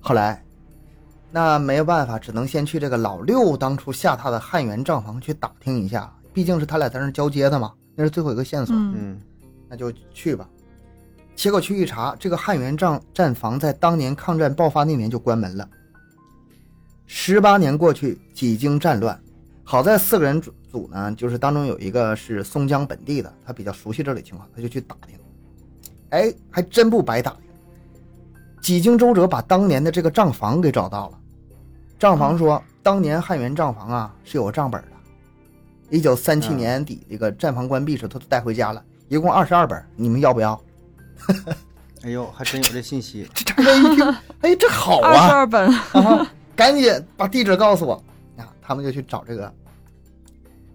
[0.00, 0.44] 后来，
[1.30, 8.76] 那没有办法，只能先去这个老六当初下榻的汉源账房去打听一下，毕竟是他俩在那交接的嘛，那是最后一个线索。
[8.76, 9.20] 嗯嗯
[9.68, 10.48] 那就去吧。
[11.36, 15.68] 结果去一查，这个汉源战战房在当年抗战爆发那年就关门了。
[17.04, 19.20] 十八年过去，几经战乱，
[19.62, 25.16] 好在四个人组组呢，就是当中有一个是松江本地的，他比较熟悉这里情况，他就去打听。
[26.08, 27.40] 哎，还真不白打听。
[28.62, 31.18] 几经周折，把当年的这个账房给找到了。
[31.98, 34.88] 账房说，当年汉源账房啊是有账本的，
[35.90, 40.60] 一九三七年底这个战房关闭时，他都带回家了，一共二十二本，你们要不要？
[42.04, 43.28] 哎呦，还真有这信息。
[43.34, 47.94] 这张人一听，哎，这好二十啊，二本，啊 赶紧把地址告诉我
[48.36, 48.46] 啊！
[48.62, 49.52] 他们就去找这个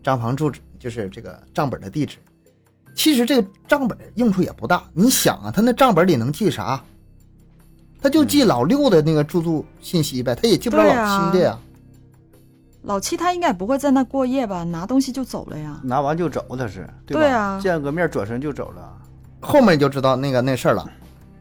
[0.04, 2.18] 账房住址，就是这个账本的地址。
[2.96, 6.84] 其实这个账本用处也不大，你想啊，他那账本里能记啥？
[8.02, 11.58] 他就记老六的那个住宿信息呗，他也记不了老七的呀。
[12.82, 14.64] 老七他应该也不会在那过夜吧？
[14.64, 15.80] 拿东西就走了呀。
[15.84, 17.22] 拿完就走，他是对吧？
[17.22, 18.98] 对啊见个面转身就走了。
[19.42, 20.90] 后面你就知道那个那事儿了，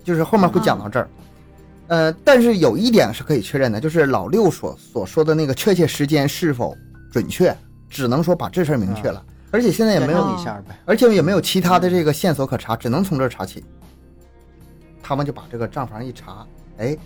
[0.02, 1.08] 就是后面会讲到这儿。
[1.88, 6.76] 呃，但是有一点是可以确认的，就是老六所所说的那个确切时间是否
[7.12, 7.54] 准确，
[7.88, 10.78] 只能说把这事儿明确了，而且现在也没验有证一下呗。
[10.84, 13.64] 而且也没有其他的这个线索可查，只能从这儿查起。
[15.02, 16.46] 他们就把这个账房一查，
[16.78, 16.96] 哎，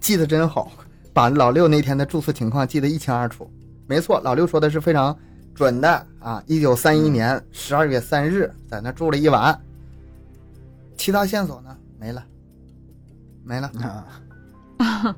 [0.00, 0.72] 记得真好，
[1.12, 3.50] 把老六那天的住宿情况记得一清二楚。
[3.86, 5.14] 没错，老六说的是非常
[5.54, 6.42] 准的啊！
[6.46, 9.60] 一九三一年十二月三日在那住了一晚，
[11.00, 12.22] 其他线索呢没了，
[13.42, 13.68] 没了。
[13.80, 14.06] 啊，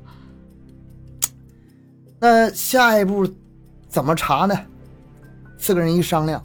[2.21, 3.27] 那下一步
[3.89, 4.57] 怎么查呢？
[5.57, 6.41] 四个人一商量，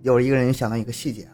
[0.00, 1.32] 有一个人想到一个细节啊。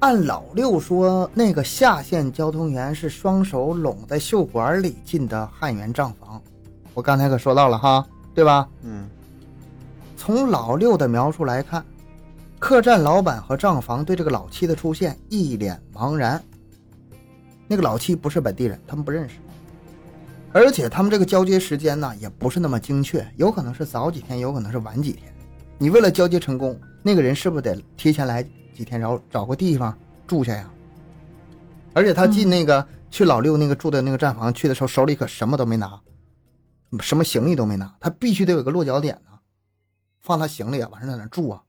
[0.00, 6.42] 按老六说，那个下线交通员是双手拢在袖管里进的汉源账房，
[6.92, 8.68] 我刚才可说到了哈，对吧？
[8.82, 9.08] 嗯
[10.16, 11.84] 从老六的描述来看，
[12.62, 16.40] 客栈老板和账房对这个老七的出现一脸茫然。
[17.66, 19.38] 那个老七不是本地人，他们不认识，
[20.52, 25.34] 而且他们这个交接时间呢也不是那么精确，有可能是早几天，有可能是晚几天。
[25.76, 30.70] 你为了交接成功，那个人是不是得提前来几天，然后找个地方住下呀？
[31.94, 36.00] 而且他进那个、去老六那个住的那个站房去的时候，手里可什么都没拿，
[37.00, 39.32] 什么行李都没拿，他必须得有个落脚点呢。
[40.20, 41.60] 放他行李啊，晚上在那住啊。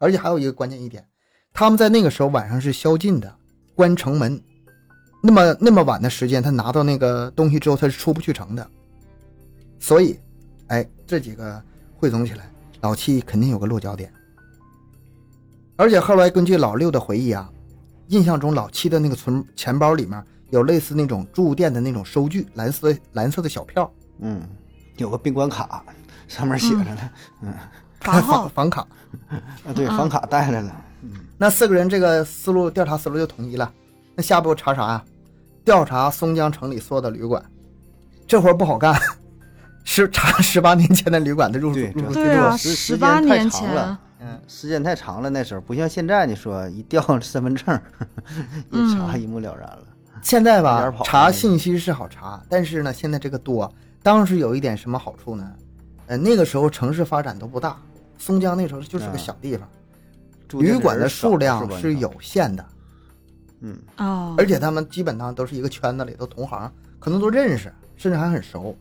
[0.00, 1.06] 而且还有一个关键一点，
[1.52, 3.32] 他们在那个时候晚上是宵禁的，
[3.74, 4.42] 关城门。
[5.22, 8.66] 那么那么晚的时间，他拿到那个东西之后，他是出不去城的。
[9.78, 10.18] 所以，
[10.68, 11.62] 哎，这几个
[11.94, 14.10] 汇总起来，老七肯定有个落脚点。
[15.76, 17.50] 而且后来根据老六的回忆啊，
[18.08, 24.40] 印象中老七的那个存钱包里面有类似那种住店的那种收据，蓝色蓝色的小票，嗯，
[24.96, 25.84] 有个宾馆卡，
[26.26, 27.10] 上面写着呢。
[27.42, 27.52] 嗯
[28.00, 28.86] 房号房 房卡。
[29.66, 30.74] 啊，对，房卡带来了。
[31.38, 33.72] 那四个人这个思路调查思路就统一了。
[34.14, 35.04] 那下步查啥呀？
[35.64, 37.42] 调查松江城里所有的旅馆，
[38.26, 38.98] 这活不好干，
[39.84, 42.56] 是查十八年前的旅馆的入住对入住记对啊，录。
[42.56, 47.78] 时时十八间太年前长了，嗯，时间太长了，那时候不像现在，你说一调身份证，
[48.72, 49.82] 一查嗯一目了然了。
[50.22, 55.50] 现在吧查信息是好查，但是呢，现在这个多，当时有一点什么好处呢？
[56.06, 57.76] 呃，那个时候城市发展都不大，
[58.20, 59.18] 松江那时候就是个嗯。
[59.18, 59.68] 小地方，
[60.60, 62.64] 旅馆的数量是有限的，
[63.60, 63.76] 嗯。
[63.96, 68.76] 哦，而且他们基本上都是一个圈子里，头同行，可能都认识，甚至还很熟。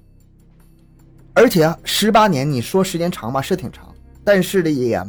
[1.33, 3.87] 而且啊，十八年，你说时间长吧，是挺长，
[4.23, 5.01] 但是呢也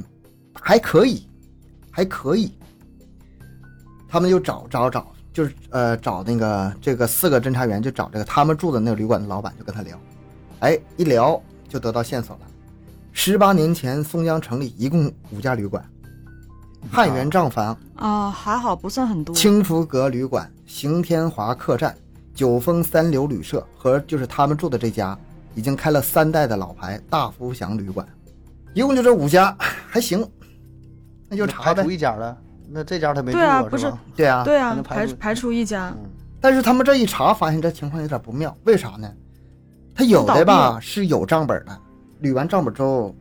[0.54, 1.26] 还可以，
[1.90, 2.52] 还可以。
[4.08, 9.98] 他们就找找找，就是呃找那个这个四个侦查员，就找这个他们住的那个旅馆的老板，就跟他聊，
[10.60, 12.42] 哎，一聊就得到线索了。
[13.12, 15.84] 十八年前，松江城里一共五家旅馆，
[16.90, 19.34] 汉源账房、啊，还好不算很多。
[19.34, 21.94] 清福阁旅馆、行天华客栈、
[22.34, 25.18] 九峰三流旅社和就是他们住的这家，
[25.54, 28.06] 已经开了三代的老牌大福祥旅馆，
[28.74, 30.26] 一共就这五家， 还行，
[31.28, 31.82] 那就查呗。
[31.82, 31.90] 排除。
[31.90, 32.36] 一家了，
[32.68, 33.90] 那这家他没住对啊不是过是。
[33.90, 33.98] 吧？
[34.16, 36.08] 对啊，对啊排排排除一家，嗯。
[36.40, 39.12] 但是他们这一查，发现这情况有点不妙，为啥呢？
[39.94, 41.78] 他有的吧是有账本的，
[42.22, 43.14] 捋完账本之后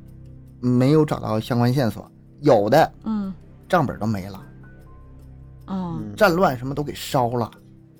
[0.60, 2.10] 没有找到相关线索，
[2.42, 3.34] 有的嗯，
[3.68, 4.42] 账本都没了。
[5.68, 7.50] 嗯，战乱什么都给烧了。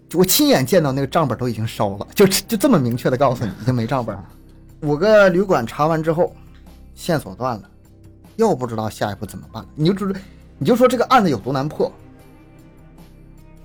[0.10, 4.26] 就我亲眼见到那个账本都已经烧了，就就这么明确的告诉你，已经没账本了。
[4.82, 6.34] 五个旅馆查完之后，
[6.96, 7.70] 线索断了，
[8.36, 9.64] 又不知道下一步怎么办。
[9.76, 10.20] 你就知道，
[10.58, 11.92] 你就说这个案子有多难破。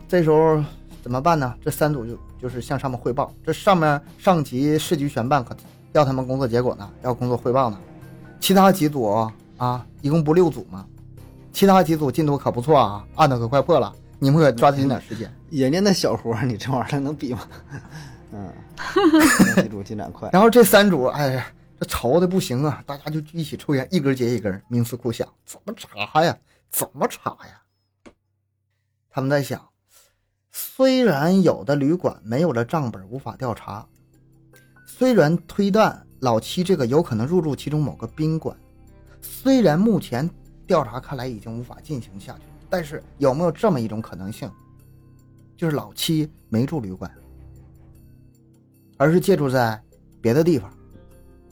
[0.07, 0.63] 这时候
[1.03, 1.55] 怎么办呢？
[1.65, 5.55] 这三组就就是向上面汇报，这上面上级市局宣办可
[5.95, 7.79] 要他们工作结果呢，要工作汇报呢。
[8.41, 10.85] 其他几组啊，一共不六组吗？
[11.53, 15.33] 其他几组进度可不错啊，案子可快破了，你们可抓紧点时间。
[15.51, 17.49] 人家那小活，你这玩意儿能比吗？
[18.35, 18.53] 嗯，
[19.63, 20.29] 几组进展快。
[20.33, 21.47] 然后这三组，哎呀，
[21.79, 26.37] 这愁的不行啊，大家就一起抽烟，一根接一根，冥思苦想，怎么查呀？
[26.73, 28.13] 怎么查呀？
[29.09, 29.69] 他们在想，
[30.51, 33.87] 虽然有的旅馆没有了账本无法调查，
[34.97, 38.57] 虽然推断老七这个有可能入住其中某个宾馆，
[39.21, 40.31] 虽然目前
[40.69, 44.49] 调查看来已经无法进行下去，但是有没有这么一种可能性，
[45.57, 47.11] 就是老七没住旅馆？
[48.97, 49.83] 而是借住在
[50.21, 50.73] 别的地方，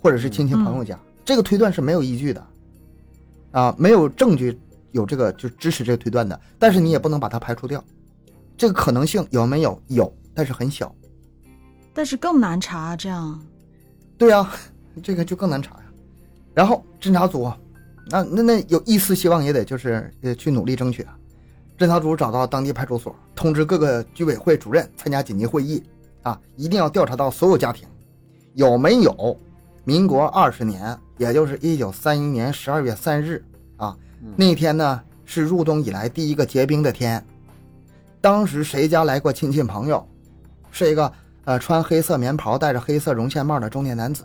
[0.01, 2.47] 或者是亲戚朋友家，这个推断是没有依据的，
[3.51, 4.57] 啊，没有证据
[4.93, 6.41] 有这个就支持这个推断的。
[6.61, 7.83] 但是你也不能把它排除掉，
[8.57, 9.83] 这个可能性有没有？
[9.89, 10.95] 有，但是很小。
[11.95, 13.41] 但是更难查，这样。
[14.19, 14.51] 对呀，
[15.03, 15.85] 这个就更难查呀。
[16.55, 17.53] 然后侦查组，
[18.11, 21.17] 那那那有一丝希望也得就是呃去努力争取啊。
[21.79, 25.83] 侦查组找到当地派出所，通知各个居委会主任参加紧急会议。
[26.23, 27.89] 啊，一定要调查到所有家庭，
[28.55, 29.37] 有没有
[29.83, 33.45] 民国二十年，也就是一九三一年十二月三日
[33.77, 33.97] 啊，
[34.37, 37.25] 那天呢是入冬以来第一个结冰的天。
[38.21, 40.07] 当时谁家来过亲戚朋友？
[40.71, 41.13] 是一个
[41.45, 44.25] 呃穿黑色棉袍、戴着黑色绒线帽的中年男子。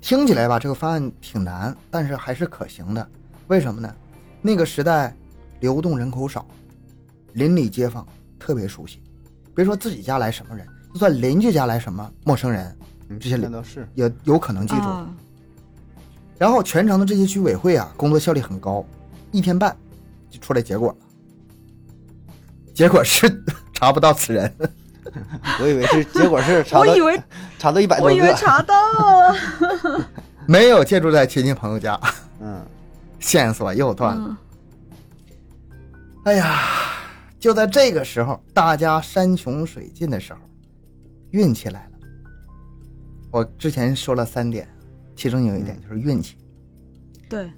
[0.00, 3.08] 听起来吧，这个方案挺难，但是还是可行的。
[3.46, 3.94] 为什么呢？
[4.40, 5.14] 那个时代
[5.60, 6.44] 流动人口少，
[7.34, 8.06] 邻里街坊
[8.38, 9.00] 特别熟悉，
[9.54, 10.66] 别说自己家来什么人。
[10.92, 12.76] 就算邻居家来什么陌生人，
[13.20, 14.82] 这些那倒是也有可能记住。
[16.36, 18.84] 然后全城的这些居委会啊，工作效率很高，
[19.30, 19.76] 一天半
[20.28, 20.96] 就出来结果了。
[22.74, 24.52] 结果是 查不到此人。
[25.60, 27.20] 我以为是结果是查到，我以为
[27.58, 29.36] 查到一百多个，我以为查到了，
[30.46, 31.98] 没有借住在亲戚朋友家。
[32.40, 32.60] 嗯，
[33.20, 34.38] 线索又断了。
[36.24, 36.60] 哎呀，
[37.38, 40.38] 就在这个时候，大家山穷水尽的时候。
[41.30, 41.90] 运气来了，
[43.30, 44.68] 我之前说了三点，
[45.16, 46.36] 其中有一点就是运气。
[47.26, 47.50] 对，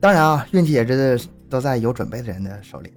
[0.00, 2.96] 当然啊，运气也是都在有准备的人的手里的。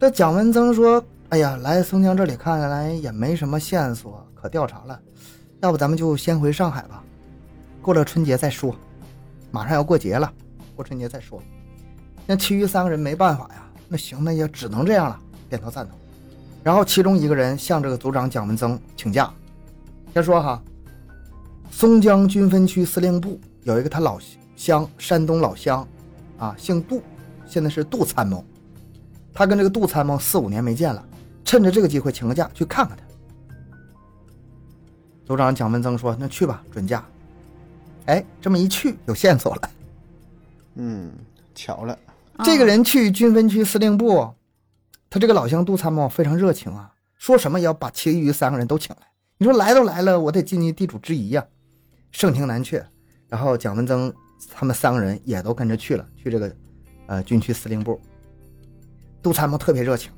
[0.00, 4.98] 这蒋文增说：“哎呀，来松江这里看来也没什么线索可调查了，
[5.60, 7.04] 要不咱们就先回上海吧，
[7.82, 8.74] 过了春节再说。
[9.50, 10.32] 马上要过节了，
[10.74, 11.42] 过春节再说。”
[12.26, 15.98] 那其余三个人没办法呀，那行，那也只能这样了，点头赞同。
[16.62, 19.30] 然后其中一个人向这个组长蒋文增请假，
[20.14, 20.62] 先说哈，
[21.70, 24.18] 松江军分区司令部有一个他老
[24.56, 25.86] 乡，山东老乡，
[26.38, 27.02] 啊，姓杜，
[27.46, 28.42] 现在是杜参谋。
[29.32, 31.02] 他跟这个杜参谋四五年没见了，
[31.48, 33.02] 趁着这个机会请个假去看看他。
[35.24, 37.02] 组长蒋文增说：“那去吧，准假。”
[38.04, 39.70] 哎，这么一去有线索了。
[40.74, 41.10] 嗯，
[41.54, 41.98] 巧了，
[42.44, 44.30] 这个人去军分区司令部。
[45.08, 49.02] 他这个老乡杜参谋非常热情啊，说什么也要把其余三个人都请来。
[49.38, 51.46] 你说来都来了，我得尽尽地主之谊呀，
[52.12, 52.86] 盛情难却。
[53.26, 54.12] 然后蒋文增
[54.50, 56.54] 他们三个人也都跟着去了，去这个
[57.06, 57.98] 呃军区司令部。
[59.22, 60.12] 杜参谋特别热情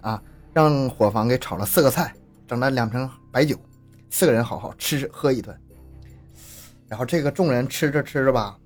[0.00, 0.22] 啊，
[0.56, 2.14] 让伙房给炒了四个菜，
[2.48, 3.54] 整了两瓶白酒，
[4.08, 5.54] 四个人好好吃喝一顿。
[6.88, 8.56] 然后这个众人吃着吃着吧，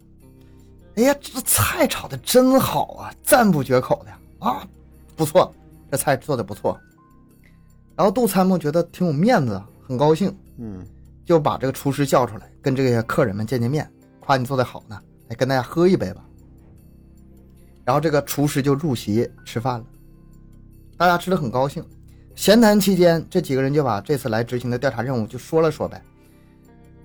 [0.94, 4.64] 哎呀，这菜炒的真好啊，赞不绝口的啊，
[5.16, 5.52] 不错。
[5.90, 6.78] 这菜做的不错，
[7.96, 10.86] 然后杜参谋觉得挺有面子，很高兴，嗯，
[11.24, 16.24] 就把这个厨师叫出来，跟这些客人们见见面，夸你做的好呢，来跟大家喝一杯吧。
[17.84, 19.84] 然后这个厨师就入席吃饭了，
[21.00, 21.82] 大家吃的很高兴。
[22.36, 26.02] 闲谈期间，这几个人就把这次来执行的调查任务就说了说呗。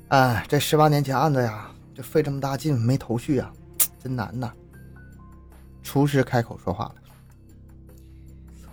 [0.10, 3.50] 哎，这十八年前案子呀，就费这么大劲没头绪啊，
[4.04, 4.52] 真难呐。
[5.82, 6.96] 厨师开口说话了。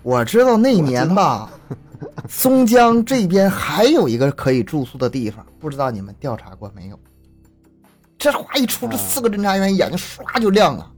[0.02, 1.48] 我知道那年吧，
[2.28, 6.98] 松江这边还有一个可以住宿的地方，不知道你们调查过没有？
[8.18, 10.90] 这话一出，这四个侦查员眼睛唰就亮了，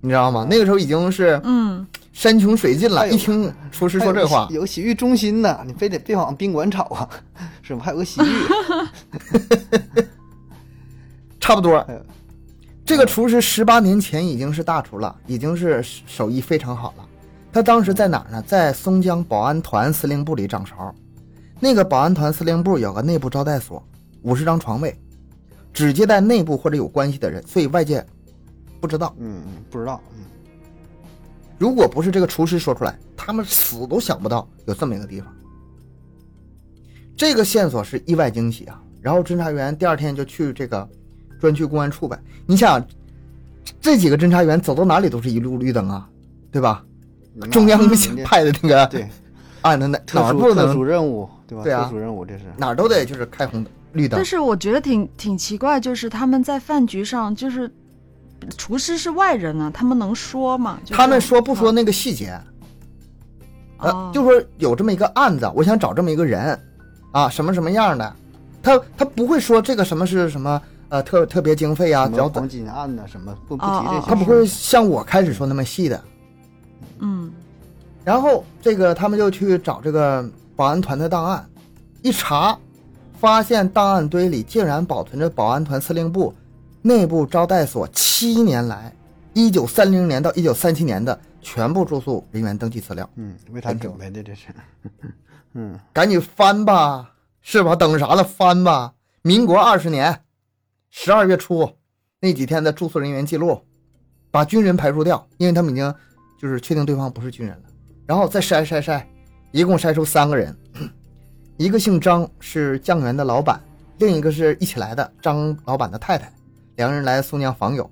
[0.00, 0.46] 你知道吗？
[0.48, 1.86] 那个时候已经是嗯
[2.18, 3.08] 山穷水尽了。
[3.08, 7.08] 一听厨师说这话，有洗浴中心呢，你非得别往宾馆找啊，
[7.62, 7.80] 是吗？
[7.84, 8.24] 还有个洗浴，
[11.38, 11.86] 差不多。
[12.84, 17.06] 这个厨师十八年前已经是大厨了，已经是手艺非常好了。
[17.52, 18.42] 他当时在哪儿呢？
[18.42, 20.92] 在松江保安团司令部里掌勺。
[21.60, 23.80] 那个保安团司令部有个内部招待所，
[24.22, 24.92] 五十张床位，
[25.72, 28.04] 只接待内部或者有关系的人，所以外界
[28.80, 29.14] 不知道。
[29.20, 30.24] 嗯嗯，不知道，嗯
[31.58, 35.30] 如果不是这个厨师说出来，他们死都想不到有这么一个地方。
[37.16, 38.80] 这个线索是意外惊喜啊！
[39.02, 40.88] 然后侦查员第二天就去这个
[41.40, 42.16] 专区公安处呗。
[42.46, 42.80] 你想，
[43.80, 46.08] 这几个侦查员走到哪里都是一路绿灯啊，
[46.52, 46.84] 对吧？
[47.50, 47.80] 中央
[48.24, 49.08] 派的那个对
[49.62, 51.64] 案的那特哪儿不殊特殊任务，对吧？
[51.64, 52.44] 对啊特殊任务这是。
[52.56, 54.24] 哪儿都得就是开红灯绿灯但。
[54.24, 57.68] 是我觉得挺挺奇怪，就是他们在饭局上，就是
[58.56, 60.78] 厨师是外人啊，他们能说吗？
[60.84, 62.38] 就是他们说不说那个细节？
[63.78, 66.58] 呃哦，就说有这么一个案子，我想找这么一个人，
[67.12, 68.16] 啊，什么什么样的，
[68.62, 74.06] 他他不会说这个什么是什么呃特特别经费啊，只要什么黄金案呐，什么不不提这些。
[74.06, 76.02] 他不会像我开始说那么细的。
[77.00, 77.30] 嗯
[78.04, 81.46] 然后这个他们就去找这个保安团的档案，
[82.02, 82.58] 一查，
[83.20, 86.34] 发现档案堆里竟然保存着保安团司令部
[86.82, 88.92] 内部招待所七年来，
[89.32, 93.08] 一九三零年到一九三七年的全部住宿人员登记资料。
[93.16, 94.46] 嗯，为他准备的这是。
[95.54, 97.74] 嗯， 赶紧翻吧，是吧？
[97.74, 98.22] 等啥了？
[98.22, 98.94] 翻吧！
[99.22, 100.22] 民国二十年
[100.90, 101.70] 十二月初
[102.20, 103.60] 那几天的住宿人员记录，
[104.30, 105.92] 把军人排除掉，因为他们已经
[106.40, 107.62] 就是确定对方不是军人了。
[108.06, 109.04] 然后再筛筛筛，
[109.50, 110.56] 一共筛出三个人，
[111.58, 113.58] 一个姓张，是酱园的老板；
[113.98, 116.32] 另一个是一起来的张老板的太太，
[116.78, 117.88] 两人来松江访友。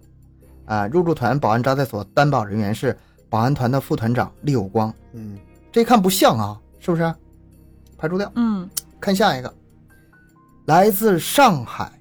[0.64, 2.97] 啊，入住团保安招待所担保人员是
[3.28, 4.93] 保安团的副团长厉有光。
[5.12, 5.39] 嗯，
[5.70, 7.14] 这一看不像啊，是不是？
[7.97, 8.30] 排除掉。
[8.34, 8.68] 嗯
[8.99, 9.55] 看下一个，
[10.64, 11.93] 来自上海，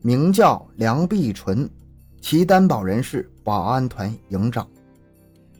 [0.00, 1.68] 名叫梁碧纯，
[2.20, 4.66] 其担保人是保安团营长。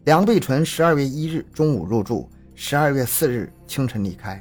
[0.04, 4.34] 梁碧纯十二月一日中午入住，十二月四日清晨离开。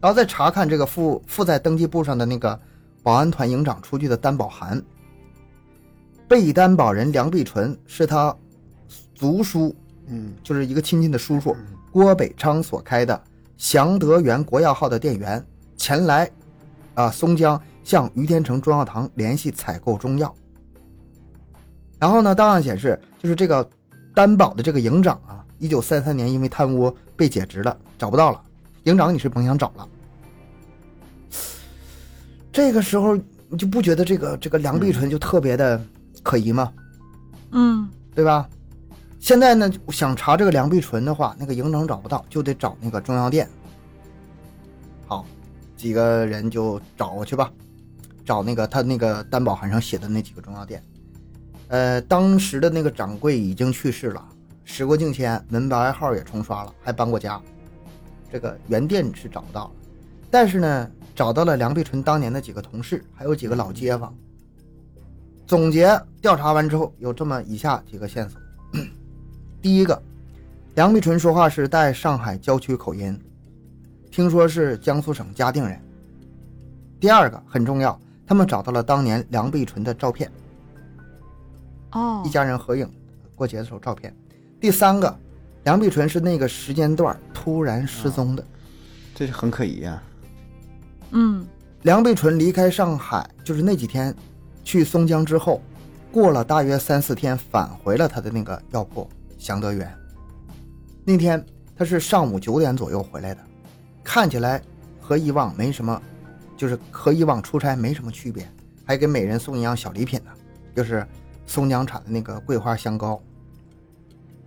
[0.00, 2.60] 然后再查看这个附附在登记簿上的那个
[3.08, 4.84] 保安团营长出具的担保函，
[6.28, 8.36] 被担保人梁碧纯是他
[9.14, 9.74] 族叔，
[10.08, 11.56] 嗯就是一个亲戚的叔叔
[11.90, 13.18] 郭北昌所开的
[13.56, 15.42] 祥德源国药号的店员
[15.74, 16.30] 前来，
[16.92, 20.34] 啊松江向于天成中药堂联系采购中药。
[21.98, 23.66] 然后呢，档案显示，就是这个
[24.14, 28.42] 担保的这个营长啊，一九三三年因为贪污被解职了，找不到了。
[28.82, 29.88] 营长你是甭想找了。
[32.58, 33.16] 这个时候
[33.48, 35.80] 你就不觉得这个这个梁碧纯就特别的
[36.24, 36.72] 可疑吗？
[37.52, 38.48] 嗯对吧？
[39.20, 43.48] 现在呢，想查这个梁碧纯的话，那个营长找不到，就得找那个中药店。
[45.06, 45.24] 好，
[45.76, 47.48] 几个人就找过去吧，
[48.24, 50.82] 找那个他那个担保函上写的那几个中药店。
[51.68, 54.28] 呃，当时的那个掌柜已经去世了，
[54.64, 57.40] 时过境迁，门牌号也重刷了，还搬过家。
[58.32, 59.70] 这个原店是找不到了，
[60.28, 64.14] 但是呢，找到了梁碧纯当年的几个同事，还有几个老街坊。
[65.48, 68.40] 总结调查完之后，有这么以下几个线索：
[69.60, 70.00] 第一个，
[70.76, 73.20] 梁碧纯说话是带上海郊区口音，
[74.12, 75.80] 听说是江苏省嘉定人。
[77.00, 80.30] 第二个很重要，他们找到了当年梁碧纯的照片，
[81.90, 82.88] 哦一家人合影
[83.34, 84.14] 过节的时候照片。
[84.60, 85.18] 第三个，
[85.64, 88.44] 梁碧纯是那个时间段突然失踪的。
[89.16, 90.00] 这是很可疑啊。
[91.10, 91.46] 嗯
[91.82, 94.14] 梁碧纯离开上海，就是那几天
[94.64, 95.62] 去松江之后，
[96.10, 99.92] 过了大约三四天，返回了他的那个药铺祥德园。
[101.04, 101.42] 那天
[101.76, 103.40] 他是上午九点左右回来的，
[104.02, 104.60] 看起来
[105.00, 106.02] 和以往没什么，
[106.56, 108.46] 就是和以往出差没什么区别，
[108.84, 110.30] 还给每人送一样小礼品呢，
[110.74, 111.06] 就是
[111.46, 113.22] 松江产的那个桂花香膏。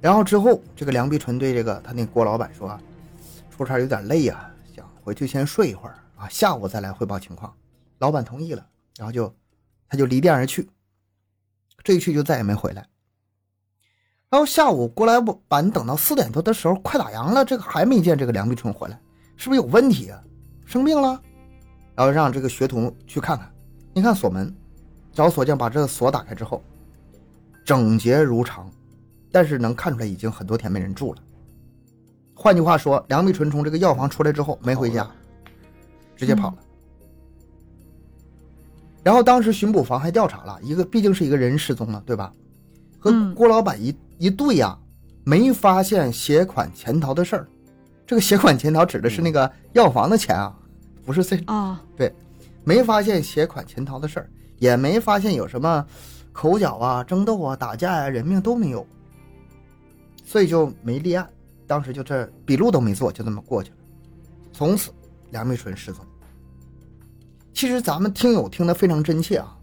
[0.02, 2.78] 然后之后，这个梁碧纯对这个他那郭老板说
[3.50, 7.52] ：“出差有点累呀、想回去先睡一会儿啊，下午再来汇报情况。”
[7.98, 8.66] 老板同意了，
[8.98, 9.34] 然后就
[9.88, 10.70] 他就离店而去，
[11.84, 12.88] 这一去就再也没回来。
[14.30, 19.00] 然后下午郭老板等到四点多的时候，快打烊了，这个还没见这个梁碧春回来，
[19.36, 20.24] 是不是有问题啊？
[20.66, 21.22] 生病了？
[21.96, 23.54] 然后让这个学徒去看看，
[23.94, 24.56] 你看锁门，
[25.12, 26.64] 找锁匠把这个锁打开之后，
[27.66, 28.72] 整洁如常，
[29.32, 31.22] 但是能看出来已经很多天没人住了。
[32.34, 35.08] 换句话说，梁碧纯从这个药房出来之后没回家，
[36.22, 36.58] 直接跑了。
[39.02, 42.32] 然后当时巡捕房还调查了一个，毕竟是一个人失踪了，对吧？
[43.00, 44.78] 和嗯郭老板一、一对呀、
[45.24, 47.48] 没发现携款潜逃的事儿。
[48.06, 50.56] 这个携款潜逃指的是那个药房的钱啊，
[51.04, 52.14] 不是这啊 对
[52.64, 55.84] 没发现携款潜逃的事儿，也没发现有什么
[56.32, 58.86] 口角啊、争斗啊、打架呀、人命都没有。
[60.24, 61.28] 所以就没立案。
[61.66, 63.78] 当时就这笔录都没做，就这么过去了。
[64.54, 64.92] 从此，
[65.32, 66.06] 梁碧纯失踪。
[67.54, 69.58] 其实咱们听友听得非常真切啊，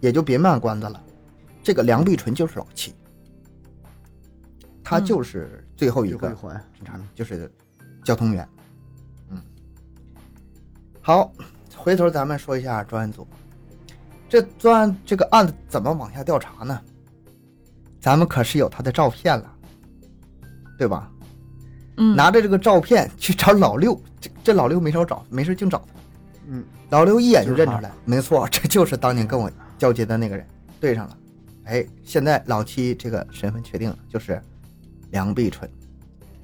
[0.00, 1.02] 也就别卖关子了。
[1.62, 2.94] 这个梁碧纯就是老七，
[4.82, 6.36] 他嗯就是最后一个
[7.14, 7.50] 就是
[8.04, 8.46] 交通员。
[9.30, 9.42] 嗯，
[11.00, 11.32] 好，
[11.74, 13.26] 回头咱们说一下专案组。
[14.28, 16.80] 这专案这个案子怎么往下调查呢？
[18.00, 19.50] 咱们可是有他的照片了，
[20.78, 21.10] 对吧？
[21.96, 25.93] 嗯，拿着这个照片去找老六，这这老六没少找，没事净找他。
[26.48, 30.46] 嗯，老刘一眼就认出来，没错，这就是当年跟我交接的那个人，
[30.80, 31.16] 对上了。
[31.64, 34.40] 哎，现在老七这个身份确定了，就是
[35.10, 35.68] 梁碧纯。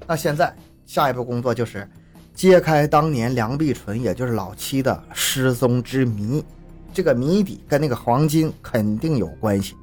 [0.07, 0.53] 那现在
[0.85, 1.87] 下一步工作就是
[2.33, 6.43] 揭开当年梁碧纯，也就是老七的失踪之谜。
[6.93, 9.75] 这个谜底跟那个黄金肯定有关系。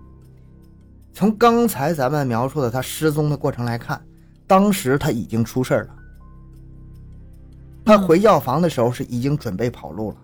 [1.15, 4.01] 从刚才咱们描述的他失踪的过程来看，
[4.47, 5.95] 当时他已经出事儿了。
[7.89, 10.17] 他回药房的时候是已经准备跑路了，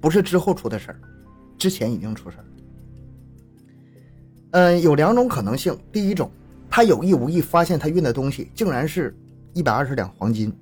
[0.00, 1.00] 不是之后出的事儿，
[1.58, 2.44] 之前已经出事儿。
[4.52, 5.76] 嗯，有两种可能性。
[5.90, 6.30] 第一种，
[6.70, 9.12] 他有意无意发现他运的东西竟然是
[9.54, 10.56] 一百二十两黄金，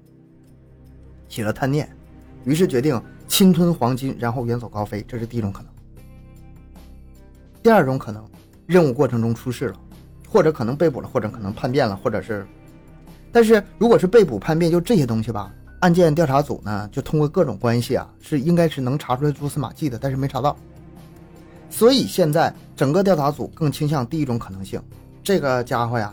[1.29, 1.87] 起了贪念，
[2.45, 2.99] 于是决定
[3.29, 5.71] 侵吞黄金，然后远走高飞，这是第一种可能。
[7.63, 8.27] 第二种可能，
[8.65, 9.79] 任务过程中出事了，
[10.27, 12.47] 或者可能被捕了，或者可能叛变了，或者是，
[13.31, 20.57] 但是如果是被捕叛变，就这些东西吧，案件调查组呢就通过各种关系啊，是应该是能查出来蛛丝马迹的，但是没查到。
[21.71, 24.83] 所以现在整个调查组更倾向第一种可能性，
[25.23, 26.13] 这个家伙呀，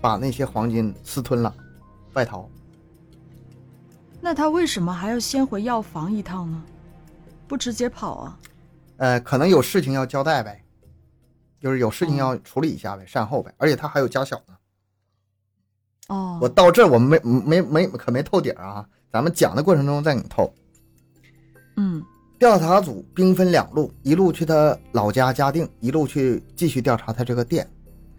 [0.00, 1.54] 把那些黄金私吞了，
[2.14, 2.48] 外逃。
[4.20, 6.62] 那他为什么还要先回药房一趟呢？
[7.46, 8.38] 不直接跑啊？
[8.96, 10.62] 呃，可能有事情要交代呗，
[11.60, 13.54] 就是有事情要处理一下呗，善后呗。
[13.56, 14.54] 而且他还有家小呢。
[16.08, 20.52] 哦，我到这儿我没没没可没透底儿啊，咱们讲的过程中再给你透。
[21.76, 22.02] 嗯
[22.38, 27.68] 调查组兵分两路，一路去他老家嘉定，一路去继续调查他这个店。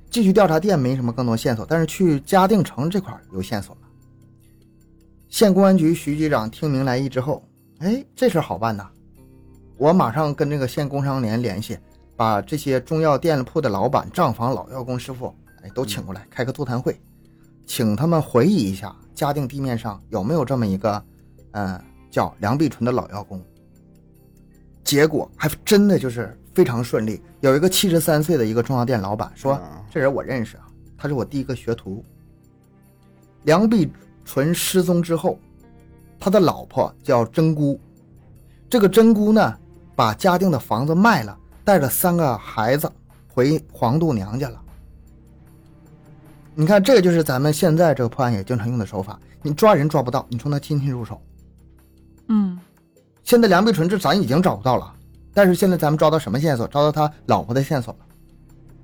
[0.09, 3.81] 继续调查店没什么更多线索，但是去嘉定城这块有线索了。
[5.29, 7.43] 县公安局徐局长听明来意之后，
[7.77, 8.89] 哎，这事好办呐！
[9.77, 11.77] 我马上跟这个县工商联联系，
[12.17, 16.99] 把这些中药店铺的老板、账房、老药工师傅，哎，都请过来开个座谈会，
[17.65, 21.03] 请他们回忆一下嘉定地面上有没有这么一个，
[21.51, 21.77] 嗯，
[22.09, 23.43] 叫梁碧纯的老药工。
[24.81, 30.63] 结果还真的就是非常顺利，有一个七十三岁的一个中药店老板说啊：“这人我认识啊，
[30.97, 32.01] 他是我第一个学徒。”
[33.43, 33.91] 梁碧
[34.23, 35.37] 纯失踪之后，
[36.17, 37.77] 他的老婆叫真姑，
[38.69, 39.53] 这个真姑呢，
[39.97, 42.89] 把嘉定的房子卖了，带着三个孩子
[43.27, 44.61] 回黄渡娘家了。
[46.59, 51.21] 你看，这个就是咱们现在这个破案也经常用的手法，你抓人抓不到，你从他亲戚入手。
[52.27, 52.59] 嗯
[53.23, 54.93] 现在梁碧纯这咱已经找不到了，
[55.33, 56.67] 但是现在咱们抓到什么线索？
[56.67, 57.99] 抓到他老婆的线索了。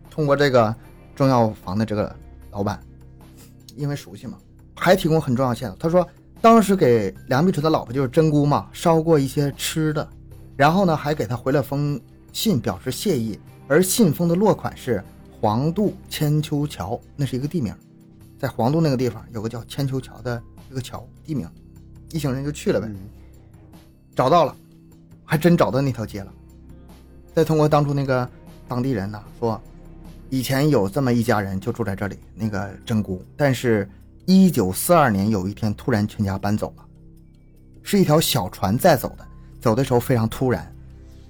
[0.09, 0.73] 通过这个
[1.17, 2.15] 中药房的这个
[2.49, 2.79] 老板，
[3.75, 4.37] 因为熟悉嘛，
[4.77, 5.75] 还提供很重要的线索。
[5.77, 6.07] 他说，
[6.39, 10.07] 当时给梁碧纯的老婆就是真姑嘛，烧过一些吃的，
[10.55, 11.99] 然后呢还给他回了封
[12.31, 15.03] 信表示谢意，而信封的落款是
[15.45, 17.71] 黄渡千秋桥，那是一个地名，
[18.39, 20.41] 在黄渡那个地方有个叫千秋桥的
[20.71, 21.47] 一个桥地名，
[22.11, 22.87] 一行人就去了呗。
[22.89, 22.95] 嗯
[24.15, 24.55] 找到了，
[25.23, 26.33] 还真找到那条街了。
[27.35, 28.27] 再通过当初那个
[28.67, 29.61] 当地人呢说，
[30.31, 33.87] 以前有这么一家人就住在这里，那个真姑，但是，
[34.25, 36.85] 一九四二年有一天突然全家搬走了，
[37.83, 39.27] 是一条小船载走的，
[39.61, 40.75] 走的时候非常突然，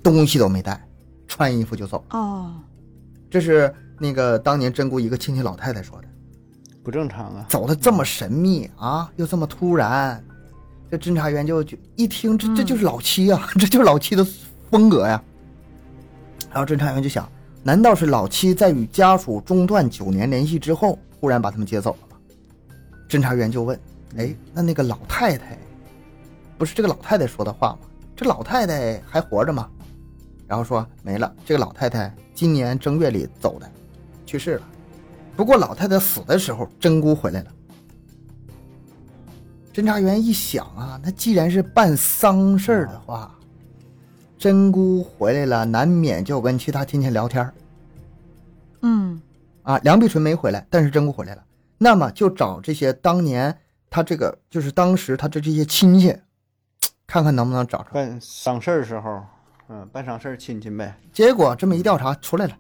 [0.02, 0.82] 东西都没带，
[1.28, 2.02] 穿衣服就走。
[2.12, 2.54] 哦，
[3.30, 6.08] 这是那个当年真姑一个亲戚老太太说的，
[6.84, 7.46] 不正常啊！
[7.50, 10.24] 走的这么神秘啊，又这么突然，
[10.92, 14.26] 这侦查员就就一听，这这就是老七啊， 这就是老七的
[14.70, 15.22] 风格呀。
[16.52, 17.30] 然后侦查员就想，
[17.64, 22.18] 难道是老七在与家属中断九年联系之后，忽然把他们接走了吗？
[23.10, 23.80] 侦查员就问
[24.18, 25.58] ：“哎，那那个老太太，
[26.58, 27.80] 不是这个老太太说的话吗？
[28.16, 29.70] 这老太太还活着吗？”
[30.48, 33.70] 然后说没了，这个老太太今年正月里走的，
[34.26, 34.68] 去世了。
[35.36, 37.52] 不过老太太死的时候，真姑回来了。
[39.74, 43.38] 侦查员一想啊，那既然是办丧事儿的话，
[44.38, 47.54] 真姑回来了，难免就跟其他亲戚聊天儿
[48.84, 49.22] 嗯
[49.64, 49.78] 啊。
[49.80, 51.44] 梁碧纯没回来，但是真姑回来了，
[51.78, 53.58] 那么就找这些当年
[53.90, 56.16] 他这个就是当时他的这些亲戚，
[57.06, 57.94] 看看能不能找出来。
[57.94, 59.22] 办丧事儿时候，
[59.68, 60.98] 嗯，办丧事儿亲戚呗。
[61.12, 62.58] 结果这么一调查出来了，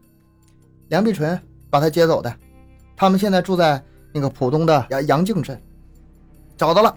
[0.90, 1.40] 梁碧纯
[1.76, 2.34] 把他接走的，
[2.96, 5.62] 他们现在住在那个浦东的杨杨靖镇，
[6.56, 6.96] 找到了。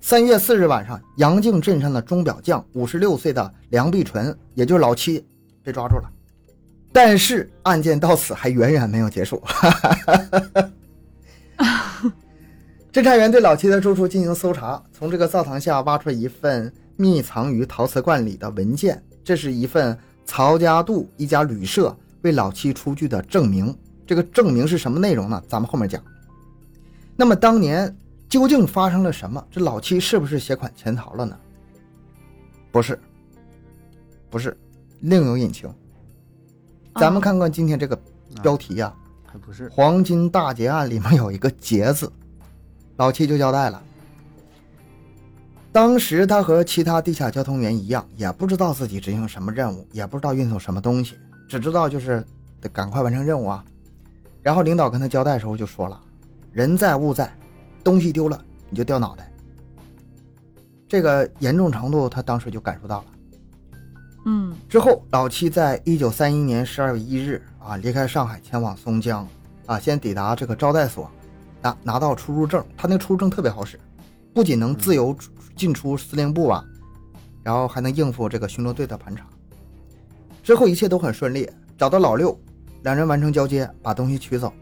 [0.00, 5.22] 三月四日晚上，杨靖镇上的钟表匠五十六岁的梁碧纯，也就是老七，
[5.62, 6.10] 被抓住了。
[6.90, 9.42] 但是案件到此还远远没有结束。
[12.90, 23.76] 侦查员对老七的住处进行搜查，从这个灶堂下挖出一份密藏于陶瓷罐里的文件，这是一份曹家渡一家旅社为老七出具的证明。
[24.06, 25.42] 这个证明是什么内容呢？
[25.48, 26.02] 咱们后面讲。
[27.16, 27.96] 那么当年
[28.28, 29.44] 究竟发生了什么？
[29.50, 31.36] 这老七是不是携款潜逃了呢？
[32.72, 32.98] 不是，
[34.30, 34.56] 不是，
[35.00, 35.72] 另有隐情。
[36.96, 37.96] 咱们看看今天这个
[38.42, 38.92] 标题呀、
[39.24, 42.10] 还不是黄金大劫案里面有一个“劫”字，
[42.96, 43.80] 老七就交代了。
[45.72, 51.16] 当时他和其他地下交通员一样，也不知道自己执行什么任务，也不知道运送什么东西，
[51.50, 52.24] 只知道就是
[52.60, 53.64] 得赶快完成任务啊。
[54.40, 56.00] 然后领导跟他交代的时候就说了
[56.52, 57.30] ：“人在物在，
[57.82, 58.40] 东西丢了
[58.70, 59.28] 你就掉脑袋。”
[60.88, 63.04] 这个严重程度他当时就感受到了。
[64.26, 69.26] 嗯之后，老七在一九三一年十二月一日啊离开上海，前往松江，
[69.66, 71.10] 啊先抵达这个招待所，
[71.60, 72.64] 拿拿到出入证。
[72.76, 73.80] 他那出入证特别好使，
[74.32, 75.16] 不仅能自由
[75.56, 76.64] 进出司令部啊，
[77.42, 79.26] 然后还能应付这个巡逻队的盘查。
[80.50, 81.48] 之后一切都很顺利，
[81.78, 82.36] 找到老六，
[82.82, 84.52] 两人完成交接，把东西取走。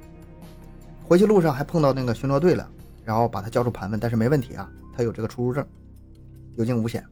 [1.02, 2.68] 回去路上还碰到那个巡逻队了，
[3.06, 5.66] 然后把他叫出盘问，但是没问题啊，他有这个出入证，
[6.56, 7.02] 有惊无险。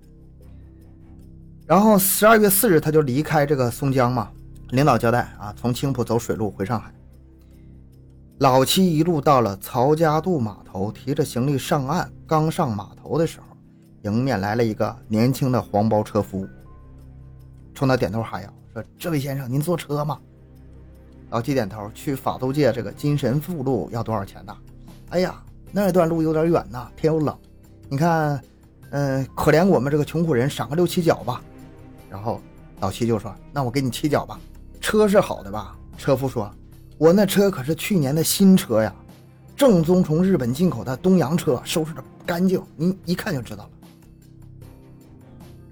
[1.65, 4.31] 然后十二月四日，他就离开这个松江嘛。
[4.73, 6.93] 领导交代啊，从青浦走水路回上海。
[8.41, 12.13] 老七一路到了曹家渡码头，提着行李上岸。
[12.27, 13.57] 刚上码头的时候，
[14.03, 16.47] 迎面来了一个年轻的黄包车夫，
[17.73, 20.19] 冲他点头哈腰，说：“这位先生，您坐车吗？”
[21.31, 24.55] 老七点头，去法租界这个金神附路要多少钱呢？
[25.09, 27.37] 哎呀，那段路有点远呐，天又冷，
[27.89, 28.39] 你看，
[28.91, 31.43] 嗯、可怜我们这个穷苦人，赏个六七角吧。
[32.11, 32.41] 然后
[32.81, 34.39] 老七就说：“那我给你七角吧，
[34.81, 36.53] 车是好的吧？”车夫说
[36.99, 38.95] ：“我那车可是去年的新车呀，
[39.57, 43.71] 正宗从日本进口的东洋车，收拾的干净，您一看就知道了。”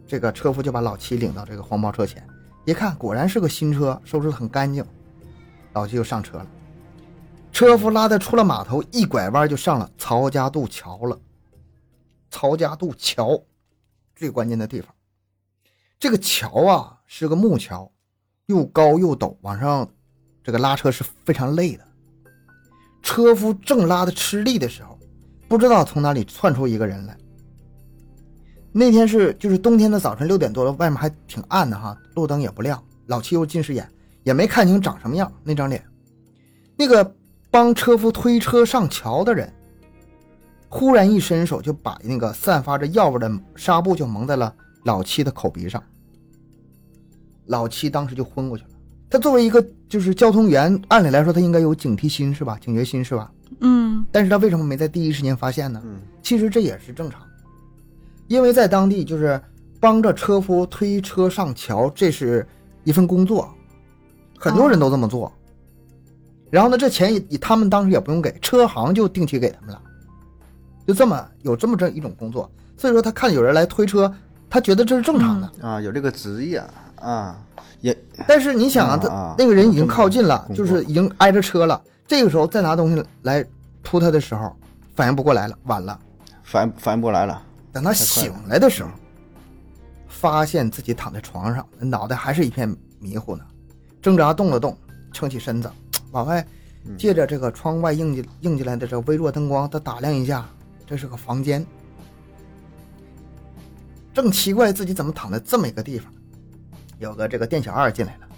[0.08, 2.26] 这个车夫就把老七领到这个黄包车前，
[2.64, 4.84] 一看果然是个新车，收拾的很干净。
[5.74, 6.46] 老七就上车了，
[7.52, 11.18] 车夫拉他出了码头，一拐弯就上了曹家渡桥了。
[12.30, 13.40] 曹家渡桥，
[14.14, 14.94] 最关键的地方。
[15.98, 17.90] 这个桥啊是个木桥，
[18.46, 19.88] 又高又陡，往上
[20.42, 21.84] 这个拉车是非常累的。
[23.02, 24.98] 车夫正拉的吃力的时候，
[25.48, 27.16] 不知道从哪里窜出一个人来。
[28.76, 32.82] 那天是就是冬天的早晨六点多了，外面还挺暗的哈，路灯也不亮。
[33.06, 33.88] 老七又近视眼，
[34.24, 35.80] 也没看清长什么样那张脸。
[36.76, 37.14] 那个
[37.52, 39.52] 帮车夫推车上桥的人，
[40.68, 44.52] 忽然一伸手就把那个散发着药味的纱布就蒙在了
[44.82, 45.80] 老七的口鼻上。
[47.46, 48.70] 老七当时就昏过去了。
[49.08, 52.58] 他作为一个就是交通员，按理来说他应该有警惕心是吧？
[52.60, 53.30] 警觉心是吧？
[53.60, 55.80] 嗯但是他为什么没在第一时间发现呢？
[55.84, 57.20] 嗯其实这也是正常，
[58.34, 59.40] 因为在当地就是
[59.78, 62.44] 帮着车夫推车上桥，这是
[62.82, 63.48] 一份工作，
[64.36, 65.32] 很多人都这么做。
[66.50, 69.80] 然后呢，这钱也他们当时也不用给，车行就定期给他们了，
[70.84, 72.50] 就这么有这么这一种工作。
[72.76, 74.12] 所以说他看有人来推车，
[74.50, 75.52] 他觉得这是正常的。
[75.62, 76.60] 啊，有这个职业
[76.96, 77.38] 啊，
[77.82, 83.44] 也但是你想啊，他那个人已经靠近了，就是已经挨着车了，这个时候再拿东西来
[83.82, 84.52] 扑他的时候，
[84.96, 85.96] 反应不过来了，晚了。
[86.42, 87.40] 反反应不过来了。
[87.74, 88.90] 等他醒来的时候，
[90.06, 93.44] 发现自己躺在床上，脑袋还是一片迷糊呢，
[94.00, 94.78] 挣扎动了动，
[95.12, 95.68] 撑起身子，
[96.12, 96.46] 往外
[96.96, 100.48] 借着这个窗外映进映进来的这微弱灯光，他打量一下，
[100.86, 101.66] 这是个房间。
[104.12, 106.12] 正奇怪自己怎么躺在这么一个地方，
[107.00, 108.28] 有个这个店小二进来了，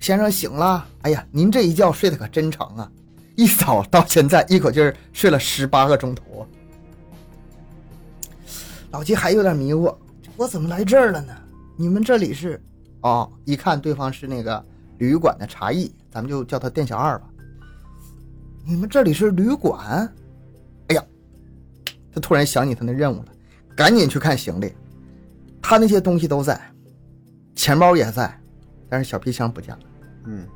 [0.00, 2.90] 先生醒了，哎呀，您这一觉睡得可真长啊，
[3.36, 6.42] 一早到现在一口气儿睡了十八个钟头啊。
[8.96, 9.94] 老七还有点迷糊，
[10.38, 11.36] 我怎么来这儿了呢？
[11.76, 12.58] 你们这里是？
[13.02, 14.64] 哦，一看对方是那个
[14.96, 17.28] 旅馆的茶艺，咱们就叫他店小二吧。
[18.64, 20.10] 你们这里是旅馆？
[20.88, 21.04] 哎呀，
[22.10, 23.26] 他突然想起他那任务了，
[23.76, 24.72] 赶紧去看行李。
[25.60, 26.58] 他那些东西都在，
[27.54, 28.34] 钱包也在，
[28.88, 29.80] 但是小皮箱不见了。
[30.24, 30.46] 嗯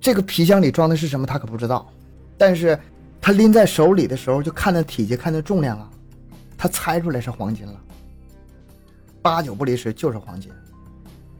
[0.00, 1.88] 这个皮箱里装的是什么，他可不知道。
[2.36, 2.76] 但是
[3.20, 5.88] 他拎在手里的时候，就看那体积，看那重量啊，
[6.58, 7.80] 他猜出来是黄金了。
[9.22, 10.50] 八九不离十就是黄金。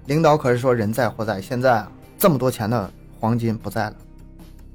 [0.06, 3.96] 领导可是说人在货在，现在啊这么多钱的黄金不在了。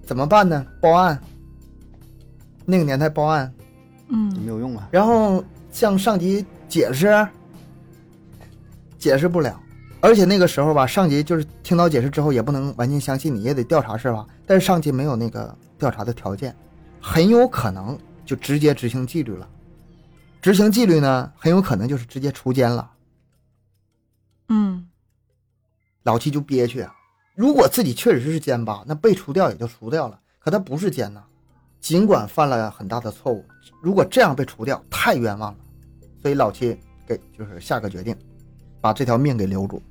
[0.05, 0.65] 怎么办呢？
[0.81, 1.19] 报案。
[2.65, 3.53] 那个年代报案，
[4.09, 4.87] 嗯没嗯有用啊。
[4.91, 7.27] 然后向上级解释，
[8.97, 9.59] 解释不了。
[10.01, 14.25] 而且那个时候吧，上级就是听到解释之后，也不能完全相信你，也得调查是吧？
[14.45, 16.55] 但是上级没有那个调查的条件，
[17.01, 19.47] 很有可能就直接执行纪律了。
[20.43, 22.91] 执行纪律呢，很有可能就是直接除奸了。
[24.49, 24.89] 嗯
[26.03, 26.93] 老七就憋屈啊。
[27.33, 30.19] 如果自己确实是奸吧，那被除掉也就除掉了。
[30.39, 31.23] 可他不是奸呐，
[31.79, 33.45] 尽管犯了很大的错误，
[33.81, 35.59] 如果这样被除掉，太冤枉了。
[36.21, 36.77] 所以老七
[37.07, 38.13] 给就是下个决定，
[38.81, 39.81] 把这条命给留住。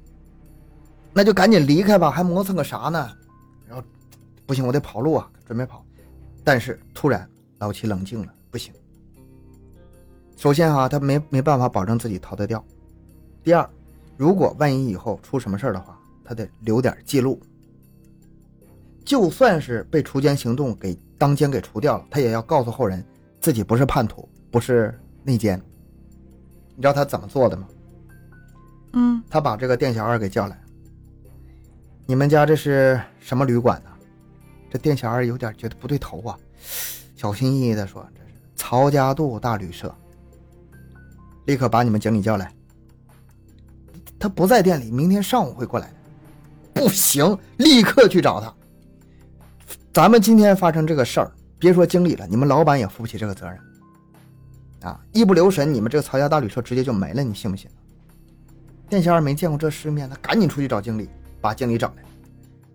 [1.15, 3.11] 那就赶紧离开吧，还磨蹭个啥呢？
[3.67, 3.83] 然后
[4.45, 5.83] 不行，我得跑路啊，准备跑。
[6.45, 7.27] 但是突然
[7.57, 8.71] 老七冷静了，不行。
[10.43, 12.65] 首先啊，他没没办法保证自己逃得掉。
[13.45, 13.71] 第二，
[14.17, 17.41] 如果万一以后出什么事儿的话，他得留点记录。
[19.05, 23.05] 就算是被锄奸行动给当奸给除掉了，他也要告诉后人
[23.41, 25.63] 自己不是叛徒，不是内奸。
[26.75, 27.69] 你知道他怎么做的吗？
[28.95, 30.61] 嗯他把这个店小二给叫来，
[32.05, 33.91] 你们家这是什么旅馆呢？
[34.69, 36.37] 这店小二有点觉得不对头啊，
[37.15, 39.95] 小心翼翼的说：“这是曹家渡大旅社。”
[41.47, 42.53] 立刻把你们经理叫来。
[44.19, 45.93] 他不在店里，明天上午会过来。
[46.73, 48.53] 不行，立刻去找他。
[49.93, 53.59] 咱们今天发生这个事儿，别说经理了，你们老板也负不起这个责任。
[54.83, 57.71] 啊，一不留神，你们这个曹家大旅社直接就没了，你信不信？
[58.89, 61.09] 店小二没见过这世面，他赶紧出去找经理，
[61.41, 62.03] 把经理找来。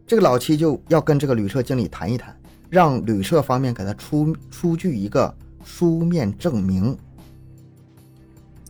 [0.06, 2.34] 这个老七就要跟这个旅社经理谈一谈，
[2.70, 6.98] 让旅社方面给他出出具一个书面证明，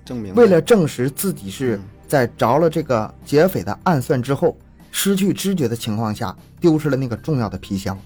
[0.08, 4.58] 证明为了证实自己是嗯在着了这个劫匪的暗算之后，
[4.92, 8.00] 失去知觉的情况下丢失了那个重要的皮箱，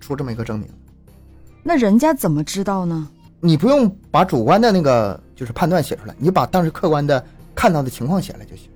[0.00, 0.68] 出这么一个证明。
[1.62, 3.08] 那人家怎么知道呢？
[3.40, 7.24] 你不用把主观的那个就是判断写出来，你把当时客观的
[7.54, 8.68] 看到的情况写来就行。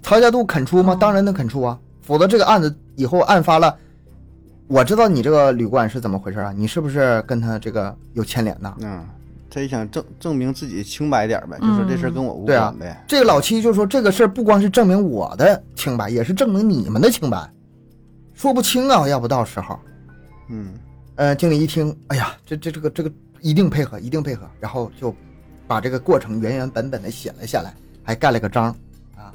[0.00, 0.92] 曹家渡肯出吗？
[0.92, 3.76] 哦当然能肯出啊，否则这个案子以后案发了，
[4.68, 6.52] 我知道你这个旅馆是怎么回事啊？
[6.56, 8.76] 你是不是跟他这个有牵连呐？
[8.80, 9.04] 嗯，
[9.50, 13.02] 他也想证证明自己清白点儿呗，就说这事儿跟我无关呗。
[13.06, 17.50] 这个老七就说这个事儿不光是证明我的清白，也是证明你们的清白，
[18.34, 19.78] 说不清啊，要不到时候。
[20.48, 20.74] 嗯，
[21.16, 25.14] 呃，经理一听，哎呀，这这这个这个一定配合，一定配合，然后就
[25.66, 28.66] 把这个过程原原本本的写了下来，还盖了个章，
[29.16, 29.32] 啊，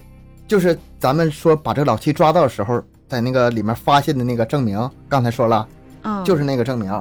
[0.48, 5.68] 就是咱们说把这个老七抓到的时候，在那个里面发现的那个证明，刚才说了，
[6.04, 6.92] 嗯，就是那个证明。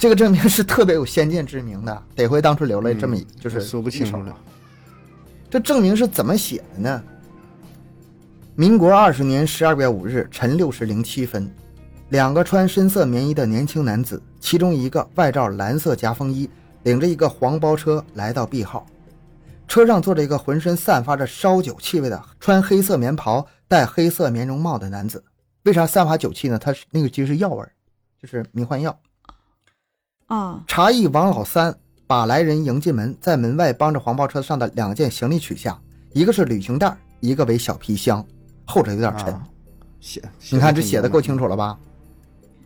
[0.00, 4.34] 这个证明是特别有先见之明的， 得亏当初留了这么一，嗯就是说不清楚一手了。
[5.50, 7.04] 这证明是怎么写的呢？
[8.54, 11.52] 民国二十年十二月五日晨六时零七分，
[12.08, 16.48] 两个穿深色棉衣的年轻男子，其中一个外罩蓝色夹风衣，
[16.84, 18.86] 领着一个黄包车来到 B 号。
[19.68, 25.22] 车上坐着一个浑身散发着烧酒气味的、穿黑色棉袍、戴黑色棉绒帽的男子。
[25.64, 26.58] 为啥散发酒气呢？
[26.58, 27.70] 他是那个其实是药味儿，
[28.18, 28.98] 就是迷幻药。
[30.30, 31.76] 啊，茶艺王老三
[32.06, 35.76] 把来人迎进门，在门外帮着黄包车上的两件行李取下，
[36.12, 38.24] 一个是旅行袋，一个为小皮箱，
[38.64, 39.34] 后者有点沉。
[39.34, 39.42] 啊
[39.98, 41.44] 写，你看这写的够清楚。
[41.44, 41.78] 楚了吧？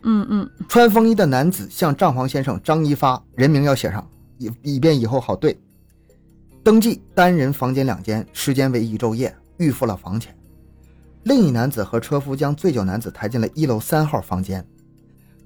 [0.03, 4.07] 嗯嗯穿风衣的男子向账房先生张一发人名要写上，
[4.37, 5.59] 以以便以后好对。
[6.63, 10.33] 登记单人房间两间，时间为一昼夜，预付了房钱。
[11.23, 14.65] 另一男子和车夫将醉酒男子抬进了一楼三号房间，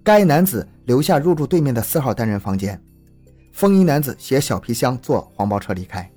[0.04, 2.82] 该男子留下入住对面的四号单人房间。
[3.52, 6.10] 风衣男子携小皮箱坐黄包车离开。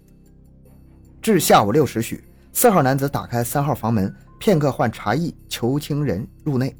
[1.21, 2.23] 至下午六时许，
[2.53, 6.75] 四号男子打开三号房门，片刻换茶艺求情人入内。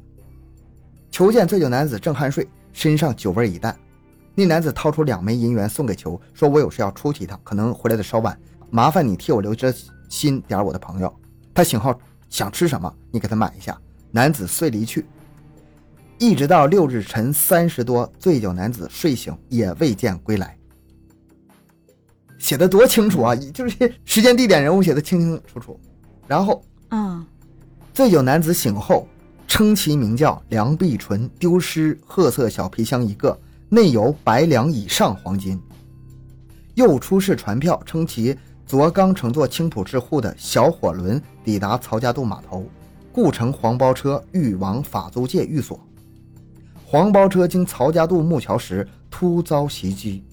[1.11, 3.77] 裘见醉酒男子正酣睡，身上酒味已淡。
[4.35, 8.37] 那男子掏出两枚银元送给裘，说：“我有事要出去一趟，可能回来的稍晚，
[8.71, 9.73] 麻烦你替我留着
[10.09, 11.13] 心点我的朋友。
[11.53, 11.93] 他醒后
[12.29, 13.77] 想吃什么，你给他买一下。”
[14.11, 15.05] 男子遂离去。
[16.23, 20.57] 一直到六日晨三时多，醉酒男子睡醒也未见归来。
[22.39, 23.35] 写的多清楚啊！
[23.35, 25.77] 就是 时间、地点、人物写的清清楚楚。
[26.25, 27.27] 然后啊，
[27.93, 29.05] 醉酒男子醒后，
[29.49, 35.61] 称其名叫梁碧纯，丢失褐色小皮箱一个，内有百两以上黄金。
[36.75, 38.33] 又出示船票，称其
[38.65, 42.65] 昨刚乘坐青浦至沪的小火轮抵达曹家渡码头，
[43.11, 45.77] 故乘黄包车欲往法租界寓所。
[46.93, 50.23] 黄包车经曹家渡木桥时突遭袭击，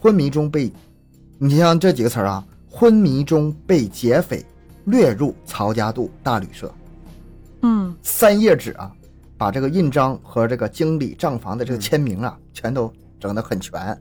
[0.00, 0.68] 昏迷中被，
[1.38, 4.44] 你像这几个词儿啊，昏迷中被劫匪
[4.86, 6.74] 掠入曹家渡大旅社。
[7.62, 8.92] 嗯三页纸啊，
[9.36, 13.96] 把这个印章和这个经理账房的这个签名啊，全都整得很全，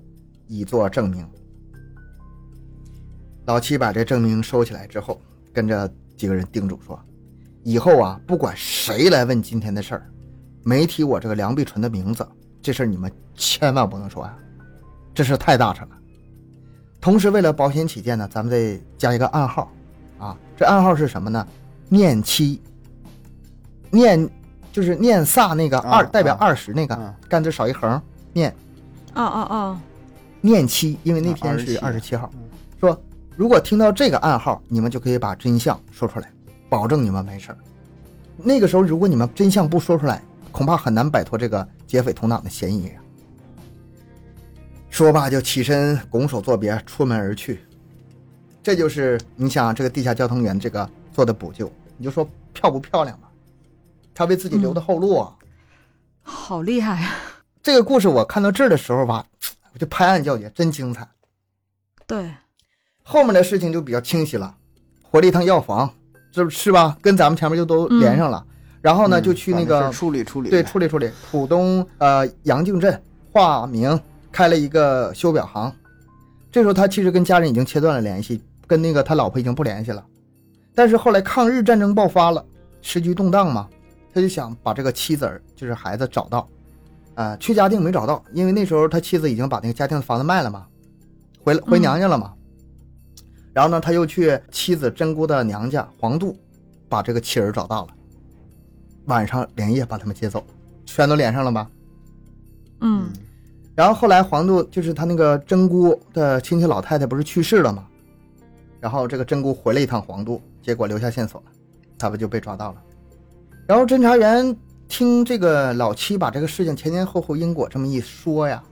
[0.48, 1.24] 以作证明。
[3.46, 5.22] 老七把这证明收起来之后，
[5.54, 7.00] 跟着几个人叮嘱说
[7.62, 10.10] ：“以后啊，不管谁来问今天的事儿，
[10.68, 12.28] 没提我这个梁碧纯的名字，
[12.62, 14.38] 这事儿你们千万不能说呀，
[15.14, 15.90] 这事太大事了。
[17.00, 19.72] 同时，为了保险起见呢，咱们再加一个暗号，
[20.20, 21.48] 啊，这暗号是什么呢？
[21.88, 22.62] 念七，
[23.92, 24.30] 念
[24.74, 28.02] 就是念萨那个二，啊代表啊二十那个啊，干字少一横，
[28.34, 28.54] 念
[29.14, 29.82] 啊啊啊！
[30.42, 32.30] 念七，因为那啊天是二十27七号，
[32.78, 33.02] 说
[33.38, 36.30] 如果听到这个暗号，你们就可以把真相说出来，
[36.68, 37.58] 保证你们没事儿。
[38.36, 43.02] 那个时候，如果你们真相不说出来，恐怕很难摆脱这个劫匪同党的嫌疑啊。
[44.90, 47.60] 说罢，就起身拱手作别，出门而去。
[48.64, 53.30] 这就是你想这个地下交通员这个做的补救，你就说漂不漂亮吧？
[54.14, 55.36] 他为自己留的后路啊。
[56.24, 57.16] 好厉害啊！
[57.62, 59.26] 这个故事我看到这儿的时候吧，
[59.74, 61.08] 我就拍案叫绝，真精彩。
[62.06, 62.34] 对，
[63.04, 64.56] 后面的事情就比较清晰了，
[65.04, 65.94] 回了一趟药房，
[66.32, 66.98] 这是吧？
[67.02, 68.44] 跟咱们前面就都连上了。
[68.88, 72.98] 然后呢，嗯就去那个处理处理，对处理处理，浦东呃杨靖镇
[73.34, 74.00] 化名
[74.32, 75.70] 开了一个修表行。
[76.50, 80.02] 这时候他其实跟家人已经切断了联系，跟那个他老婆已经不联系了。
[80.74, 82.42] 但是后来抗日战争爆发了，
[82.82, 83.68] 时局动荡嘛，
[84.14, 86.48] 他就想把这个妻子儿就是孩子找到，
[87.16, 90.66] 啊、去嘉定没找到，因为那时候他妻子已经把那个嘉定的房子卖了嘛，
[91.44, 92.34] 回了回嗯娘家了嘛。
[93.52, 96.34] 然后呢，他又去妻子真姑的娘家黄渡，
[96.88, 97.90] 把这个妻儿找到了。
[99.08, 100.42] 晚上连夜把他们接走，
[100.86, 101.70] 全都连上了吧？
[102.80, 103.10] 嗯
[103.76, 107.86] 然后后来黄渡就是他那个真姑的亲戚老太太不是去世了吗？
[108.80, 111.52] 然后这个真姑回了一趟黄渡，结果留下线索了，
[111.98, 112.82] 他不就被抓到了。
[113.68, 114.56] 然后侦查员
[114.88, 118.64] 听这个老七把这个事情前前后后因果这么一说呀，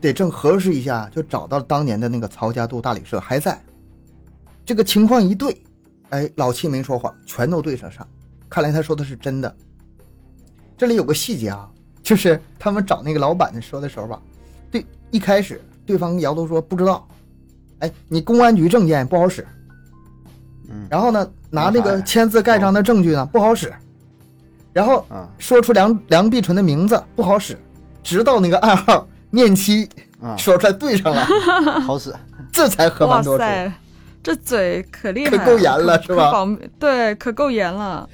[0.00, 3.60] 得正核实一下，就找到了当年的那个曹家渡大旅社还在。
[4.64, 5.60] 这个情况一对，
[6.10, 8.06] 哎，老七没说谎，全都对上上，
[8.48, 9.54] 看来他说的是真的。
[10.76, 11.68] 这里有个细节啊，
[12.02, 14.20] 就是他们找那个老板说的时候吧，
[14.70, 17.08] 对，一开始对方摇头说不知道，
[17.78, 19.46] 哎，你公安局证件不好使，
[20.68, 20.86] 嗯。
[20.90, 23.72] 然后呢，拿那个哎签字盖章的证据呢不好使，
[24.72, 25.28] 然后啊。
[25.38, 27.56] 说出梁梁碧纯的名字不好使，
[28.02, 29.88] 直到那个暗号念七
[30.20, 31.24] 啊，说出来对上了，
[31.80, 32.14] 好使，
[32.52, 33.38] 这才和哇盘托出。
[33.38, 33.72] 塞，
[34.22, 36.32] 这嘴可厉害了，可够严了是吧？
[36.32, 36.46] 保
[36.78, 38.08] 对，可够严了。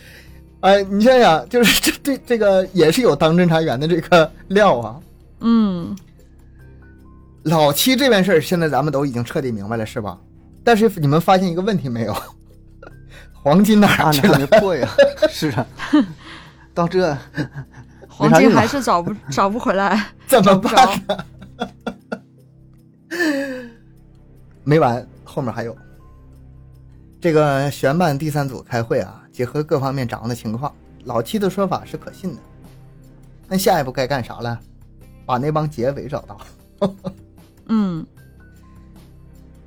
[0.62, 5.00] 哎，你想想，就是这这这个也是有当侦查员的这个料啊。
[5.40, 5.96] 嗯，
[7.42, 10.18] 老七这件事儿，现在咱们都已经彻底明白了，是吧？
[10.64, 12.16] 但是你们发现一个问题没有？
[13.34, 14.38] 黄金哪儿去了？
[14.38, 14.88] 没破呀，
[15.28, 15.66] 是啊，
[16.72, 17.16] 到这
[18.08, 21.24] 黄金还是找不找不回来，怎么不办着。
[24.62, 25.76] 没完，后面还有。
[27.20, 30.72] 这个悬办第三组开会啊，结合各方面掌握的情况，
[31.04, 32.40] 老七的说法是可信的。
[33.48, 34.60] 那下一步该干啥了？
[35.24, 36.40] 把那帮劫匪找到。
[37.66, 38.06] 嗯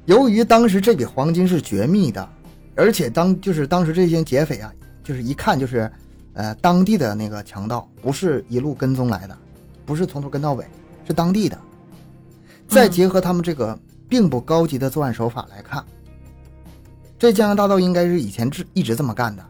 [0.05, 2.29] 由于当时这笔黄金是绝密的，
[2.75, 4.71] 而且当就是当时这些劫匪啊，
[5.03, 5.91] 就是一看就是，
[6.33, 9.35] 呃，当地的那个强盗，不是一路跟踪来的，
[9.83, 10.63] 不是从头跟到尾，
[11.07, 11.57] 是当地的。
[12.67, 15.83] 再结合他们这个并不高级的作案手法来看，
[17.17, 19.43] 这江洋大盗应该是以前是一直这么干的，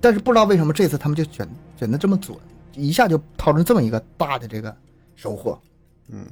[0.00, 2.36] 但是不知道为什么这次他们就选选的这么准，
[2.74, 4.74] 一下就掏出这么一个大的这个
[5.16, 5.60] 收获。
[6.08, 6.26] 嗯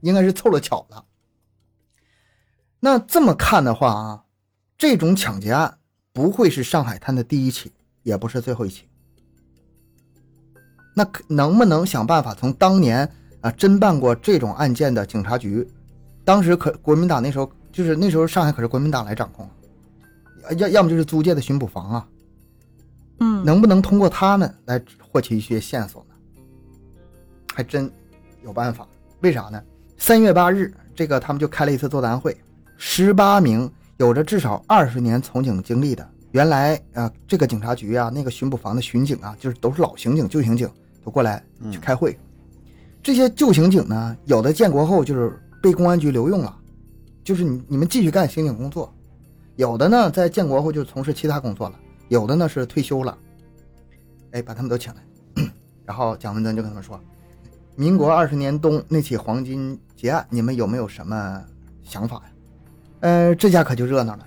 [0.00, 1.04] 应该是凑了巧了。
[2.78, 4.24] 那这么看的话啊，
[4.78, 5.78] 这种抢劫案
[6.12, 8.84] 不会是上海滩的第一起，也不是最后一起。
[10.94, 13.10] 那能不能想办法从当年
[13.40, 15.66] 啊侦办过这种案件的警察局，
[16.24, 19.48] 当时可国民党那时候就是那时候上海可是国民党来掌控，
[20.58, 22.08] 要要么就是租界的巡捕房啊，
[23.18, 26.14] 嗯，能不能通过他们来获取一些线索呢？
[27.54, 27.90] 还真
[28.44, 28.86] 有办法。
[29.20, 29.62] 为啥呢？
[29.96, 32.36] 三月八日，这个他们就开了一次座谈会，
[32.76, 40.70] 十八名有着至少二十年从警经历的，原来啊、呃这个警察局啊，那个巡捕房的巡警啊，就是都是老刑警、旧刑警，
[41.02, 41.42] 都过来
[41.72, 42.16] 去开会。
[43.02, 46.54] 这些旧刑警呢，有的建国后就是被公安局留用了，
[47.24, 48.86] 就是你你们继续干刑警工作；
[49.56, 51.76] 有的呢，在建国后就从事其他工作了；
[52.08, 53.16] 有的呢是退休了。
[54.32, 55.00] 哎，把他们都请来，
[55.84, 57.00] 然后蒋文登就跟他们说
[57.76, 61.42] ：“民国二十年冬那起黄金劫案，你们有没有什么
[61.82, 62.22] 想法呀？”
[63.00, 64.26] 呃，这下可就热闹了。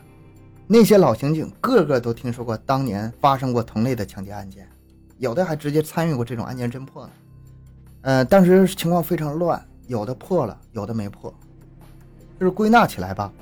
[0.68, 4.68] 那些老刑警个个都听说过当年发生过同类的抢劫案件，
[5.18, 7.12] 有的还直接参与过这种案件侦破呢。
[8.02, 11.34] 呃，当时情况非常乱，有的破了，有的没破。
[12.40, 13.34] 就是归纳起来吧，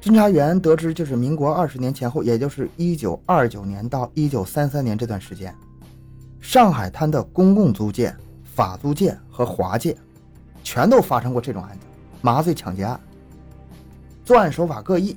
[0.00, 5.54] 侦查员得知，就是民国二十年前后，也就是一九二九年到一九三三年这段时间，
[6.40, 9.94] 上海滩的公共租界、法租界和华界，
[10.64, 11.84] 全都发生过这种案子——
[12.22, 12.98] 麻醉抢劫案。
[14.24, 15.14] 作案手法各异，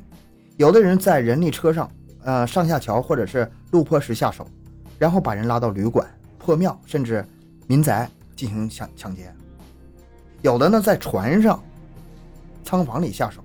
[0.57, 1.89] 有的人在人力车上，
[2.23, 4.45] 呃，上下桥或者是路坡时下手，
[4.99, 6.05] 然后把人拉到旅馆、
[6.38, 7.25] 破庙甚至
[7.67, 9.27] 民宅进行抢抢劫；
[10.41, 11.57] 有的呢在船上。
[12.65, 13.43] 仓房里下手，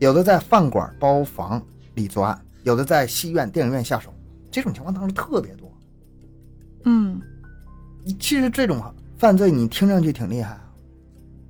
[0.00, 1.62] 有的在饭馆、包房
[1.94, 4.10] 里作案，有的在戏院、电影院下手，
[4.50, 5.70] 这种情况当时特别多。
[6.84, 7.20] 嗯，
[8.18, 8.82] 其实这种
[9.18, 10.64] 犯罪你听上去挺厉害啊，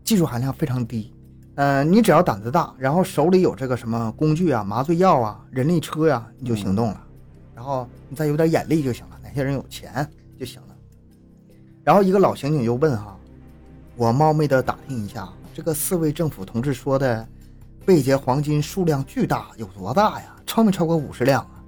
[0.02, 1.14] 技术含量非常低。
[1.54, 7.06] 呃，你只要胆子大，然后手里有这个什么工具啊、麻醉药啊、人力车呀，你就行动了。
[7.54, 10.04] 然后你再有点眼力就行了，哪些人有钱
[10.36, 10.74] 就行了。
[11.84, 13.16] 然后一个老刑警又问哈，
[13.94, 15.28] 我冒昧的打听一下。
[15.54, 17.28] 这个四位政府同志说的
[17.84, 20.36] 被劫黄金数量巨大，有多大呀？
[20.46, 21.62] 超没超过五十两啊？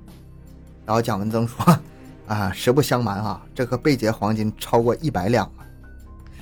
[0.85, 1.65] 然后蒋文增说
[2.27, 5.63] ：“啊，实不相瞒啊，这颗被劫黄金超过一百两啊。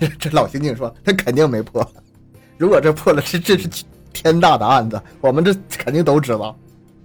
[0.18, 1.87] ”这老刑警说：“他肯定没破。
[2.57, 3.68] 如果这破了，这这是
[4.12, 6.57] 天大的案子，我们这肯定都知道。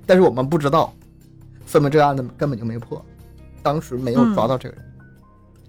[0.06, 0.94] 但是我们不知道，
[1.66, 3.04] 说明这个案子根本就没破，
[3.62, 4.86] 当时没有抓到这个人。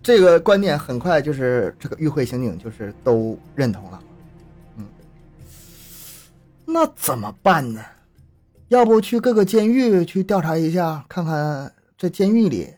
[0.03, 4.01] 这个观点很快就是这个与会刑警就是都认同了。”
[6.67, 7.81] 那怎么办呢？
[8.69, 12.69] 要不去各个监狱去调查一下，看看这监狱里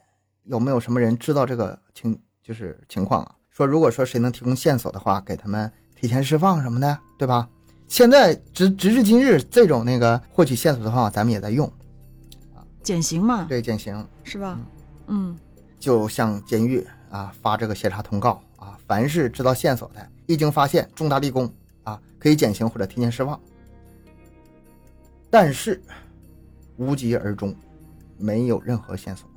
[0.44, 3.34] 有没有什么人知道这个情，就是情况啊？
[3.50, 7.48] 说如果说谁能提供线索的话，给他们提前释放什么的，对吧？
[7.88, 11.66] 现在直直至今日，这种那个获取线索的方法，咱们也在用
[12.54, 14.60] 啊，减刑嘛，对，减刑是吧？
[15.06, 15.34] 嗯，
[15.80, 21.50] 就向监狱啊发这个协查通告啊，凡是知道线索的，一经发现重大立功
[21.82, 23.40] 啊，可以减刑或者提前释放。
[25.30, 25.80] 但是
[26.76, 27.54] 无疾而终，
[28.16, 29.28] 没有任何线索。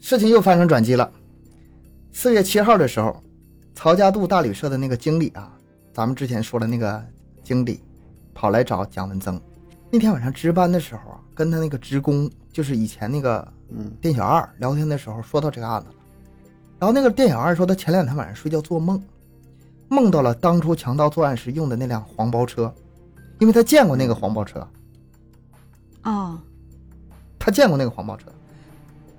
[0.00, 1.10] 事情又发生转机了。
[2.12, 3.22] 四月七号的时候，
[3.74, 5.52] 曹家渡大旅社的那个经理啊，
[5.92, 7.04] 咱们之前说的那个
[7.42, 7.80] 经理，
[8.34, 9.40] 跑来找蒋文增。
[9.90, 15.94] 那天晚上值班的时候啊，跟他那个职工，就是以前那个嗯店小二聊天的时候，说到这个案子了。
[16.78, 19.02] 然后那个店小二说，他前两天晚上睡觉做梦，
[19.88, 22.72] 梦到了当初强盗作案时用的那辆黄包车。
[23.38, 24.66] 因为他见过那个黄包车，
[26.02, 26.42] 啊，
[27.38, 28.26] 他见过那个黄包车，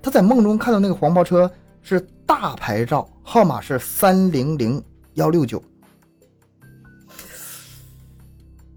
[0.02, 1.50] 他在梦中看到那个黄包车
[1.82, 4.82] 是大牌照，号码是三零零
[5.14, 5.62] 幺六九。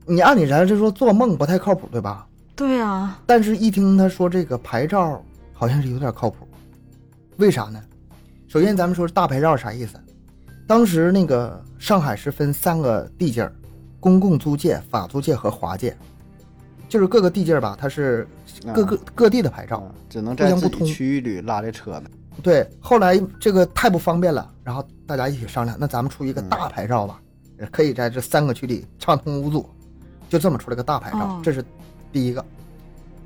[0.05, 2.27] 你按理来说做梦不太靠谱，对吧？
[2.55, 3.19] 对啊。
[3.25, 5.23] 但是，一听他说这个牌照，
[5.53, 6.47] 好像是有点靠谱。
[7.37, 7.81] 为啥呢？
[8.47, 9.97] 首先，咱们说大牌照啥意思？
[10.67, 13.53] 当时那个上海是分三个地界儿。
[14.03, 15.95] 公共租界、法租界和华界，
[16.89, 18.27] 就是各个地界吧，它是
[18.73, 22.03] 各个各地的牌照，只能在自己区域里拉这车的。
[22.41, 27.21] 对，后来这个太不方便了，然后大家一起商量，那咱们出一个大牌照吧，
[27.71, 29.69] 可以在这三个区里畅通无阻，
[30.27, 31.63] 就这么出了个大牌照，这是
[32.11, 32.43] 第一个。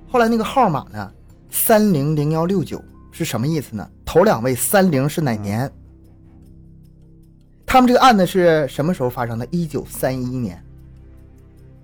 [0.07, 1.11] 后来那个号码呢，
[1.49, 2.79] 三零零幺六九
[3.11, 3.89] 是什么意思呢？
[4.05, 5.71] 头两位三零是哪年？
[7.65, 9.47] 他们这个案子是什么时候发生的？
[9.49, 10.63] 一九三一年。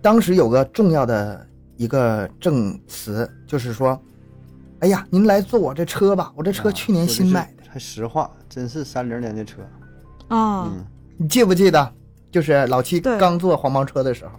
[0.04, 1.48] 当时有个重要的
[1.78, 3.98] 一个证词，就是说，
[4.82, 7.64] 哎呀，您来坐我这车吧，我这车去年新买的。
[7.70, 9.62] 还实话，真是三零年的车。
[10.28, 10.70] 啊，
[11.16, 11.94] 你记不记得？
[12.30, 14.32] 就是老七刚坐黄包车的时候。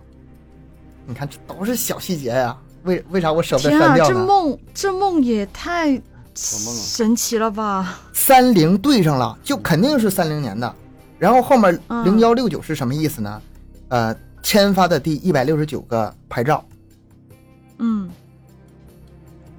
[1.07, 2.55] 你看，这都是小细节呀。
[2.83, 4.15] 为为啥我舍不得删掉呢？
[4.15, 5.99] 这梦，这梦也太
[6.35, 8.01] 神奇了吧！
[8.13, 10.75] 三零对上了，就肯定是三零年的。
[11.19, 11.73] 然后后面
[12.05, 13.43] 零幺六九是什么意思呢？
[13.89, 14.15] 呃。
[14.45, 16.63] 签发的第一百六十九个牌照，
[17.79, 18.09] 嗯，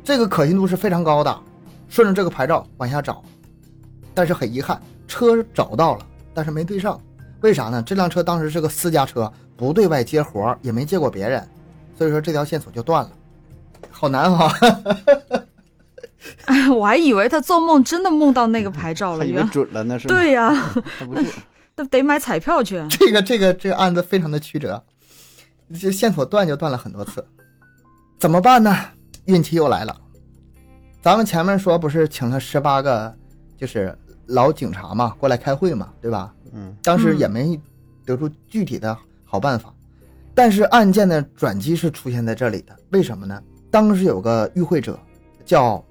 [0.04, 1.38] 这个可信度是非常高的。
[1.90, 3.24] 顺着这个牌照往下找，
[4.14, 7.02] 但是很遗憾，车找到了，但是没对上。
[7.42, 7.82] 为啥呢？
[7.82, 11.46] 这辆车当时是个私家车，不对外接活，也没借过别人，
[11.98, 13.12] 所以说这条线索就断了。
[13.90, 14.54] 好难哈！
[16.46, 20.08] 哎， 我还以为他做梦真的梦到那个牌照了， 以为准了那是？
[20.08, 20.54] 对呀，
[21.00, 21.26] 他不是。
[21.76, 22.84] 都得买彩票去。
[22.90, 24.82] 这个这个这个案子非常的曲折，
[25.80, 27.24] 这线索断就断了很多次，
[28.18, 28.76] 怎么办呢？
[29.26, 29.96] 运气又来了。
[31.02, 33.16] 咱们前面说不是请了十八个，
[33.58, 33.96] 就是
[34.28, 36.34] 老警察嘛，过来开会嘛，对吧？
[36.54, 36.76] 嗯。
[36.82, 37.60] 当时也没
[38.06, 39.74] 得出具体的好办法，
[40.34, 42.76] 但是案件的转机是出现在这里的。
[42.92, 43.42] 为什么呢？
[43.70, 44.98] 当时有个与会者
[45.44, 45.84] 叫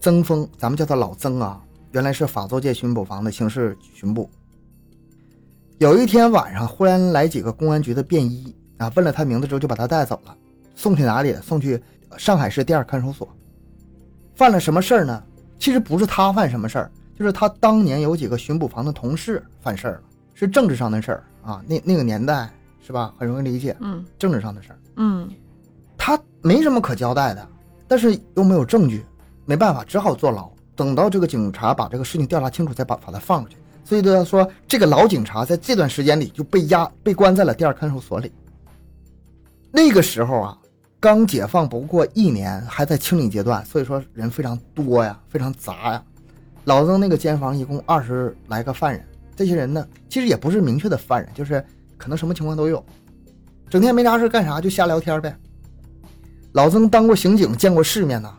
[0.00, 1.60] 曾峰，咱们叫他老曾啊。
[1.92, 4.30] 原来是法租界巡捕房的刑事巡捕。
[5.80, 10.36] 有一天晚上，忽然来几个公安局的便衣啊，问了他名字之后就把他带走了，
[10.74, 11.34] 送去哪里？
[11.36, 11.82] 送去
[12.18, 13.26] 上海市第二看守所。
[14.34, 15.22] 犯了什么事儿呢？
[15.58, 20.02] 其实不是他犯什么事儿，就是他当年有几个巡捕房的同事犯事儿了，
[20.34, 21.64] 是政治上的事儿啊。
[21.66, 22.50] 那那个年代
[22.86, 23.14] 是吧？
[23.18, 24.78] 很容易理解，嗯政治上的事儿。
[24.96, 25.30] 嗯
[25.96, 27.48] 他没什么可交代的，
[27.88, 29.02] 但是又没有证据，
[29.46, 30.46] 没办法，只好坐牢。
[30.76, 33.56] 等到这个警察把这个事情调查清楚，再把把他放出去。
[33.84, 38.30] 所以都要说，这个老警察在这段时间里就被压被关在了第二看守所里。
[39.72, 40.58] 那个时候啊，
[40.98, 46.02] 刚解放不过一年，还在清理阶段，所以说人非常多呀，非常杂呀。
[46.64, 49.04] 老曾那个监房一共二十来个犯人，
[49.34, 51.64] 这些人呢，其实也不是明确的犯人，就是
[51.96, 52.84] 可能什么情况都有，
[53.68, 55.34] 整天没啥事干啥就瞎聊天呗。
[56.52, 58.34] 老曾当过刑警，见过世面呐，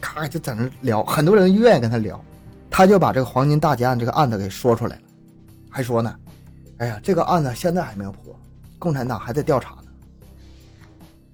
[0.00, 2.22] 咔就在那聊，很多人愿意跟他聊，
[2.76, 5.02] 他就把这个黄金大劫案这个案子给说出来了，
[5.70, 6.14] 还说呢，
[6.76, 8.38] 哎呀，这个案子现在还没有破，
[8.78, 9.84] 共产党还在调查呢。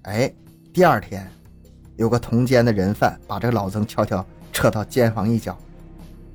[0.03, 0.33] 哎，
[0.71, 1.29] 第二天，
[1.97, 5.57] 有个同监的人犯把这个老曾悄悄撤到监房一角，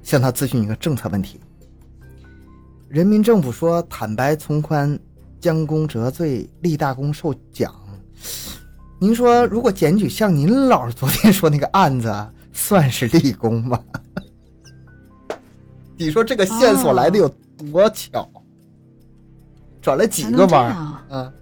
[0.03, 1.41] 向他咨询一个政策问题。
[2.87, 4.99] 人民政府说坦白从宽，
[5.41, 7.75] 将功折罪，立大功受奖。
[8.99, 12.15] 您说，如果检举像您老昨天说那个案子，
[12.53, 13.83] 算是立功吗？
[15.99, 17.29] 你说这个线索来的有
[17.73, 18.29] 多巧？
[19.83, 20.71] 转了几个弯儿？
[20.71, 21.05] 啊？
[21.11, 21.33] 嗯，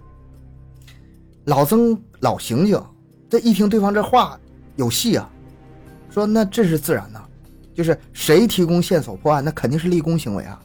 [1.45, 2.81] 老曾老刑警，
[3.29, 4.39] 这一听对方这话
[4.75, 5.29] 有戏啊，
[6.09, 7.23] 说那这是自然呐，
[7.73, 10.59] 就是谁提供线索破案，那肯定是立功行为啊。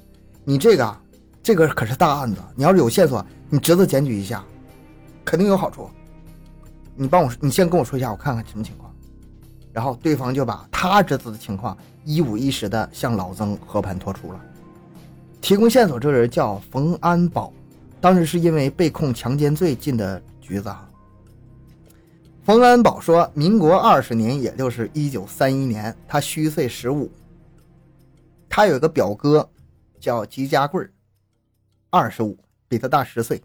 [0.45, 1.01] 你这个啊，
[1.43, 4.45] 这个可是大案子，你要是有线索，你侄子检举一下，
[5.25, 5.91] 肯定有好处。
[6.95, 8.91] 你帮我，你先跟我说一下，我看看什么情况。
[9.73, 14.41] 然后对方就把他侄子的情况一五一十的向老曾和盘托出了。
[15.41, 17.53] 提供线索这人叫冯安保，
[18.01, 20.89] 当时是因为被控强奸罪进的局子啊。
[22.45, 27.11] 冯安保说，民国二十年，也就是一九三一年，他虚岁十五。
[28.49, 29.49] 他有一个表哥，
[30.01, 30.87] 叫吉家贵
[31.91, 32.39] 二十五，
[32.69, 33.43] 比他大十岁。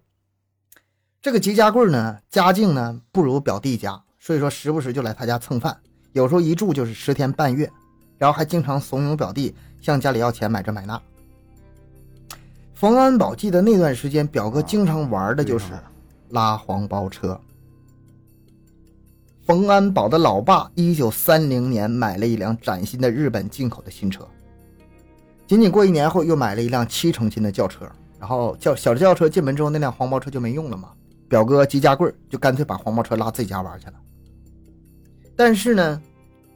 [1.22, 5.80] 这个吉家贵呢，家境呢不如表弟家，所以说时不时就来他家蹭饭，
[6.14, 7.72] 有时候一住就是十天半月，
[8.18, 11.02] 然后还经常怂恿表弟向家里要钱买这买那。
[12.74, 15.74] 冯安保记得那段时间，表哥经常玩的就是
[16.30, 17.40] 拉黄包车。
[19.46, 24.28] 冯安保的老爸一九三零年买了一辆崭新的日本进口的新车，
[25.48, 27.90] 仅仅过一年后又买了一辆七成新的轿车，
[28.20, 30.90] 然后轿小轿车进门之后，那辆黄包车就没用了嘛。
[31.30, 33.94] 表哥吉家贵就干脆把黄包车拉自己家玩去了。
[35.36, 36.02] 但是呢，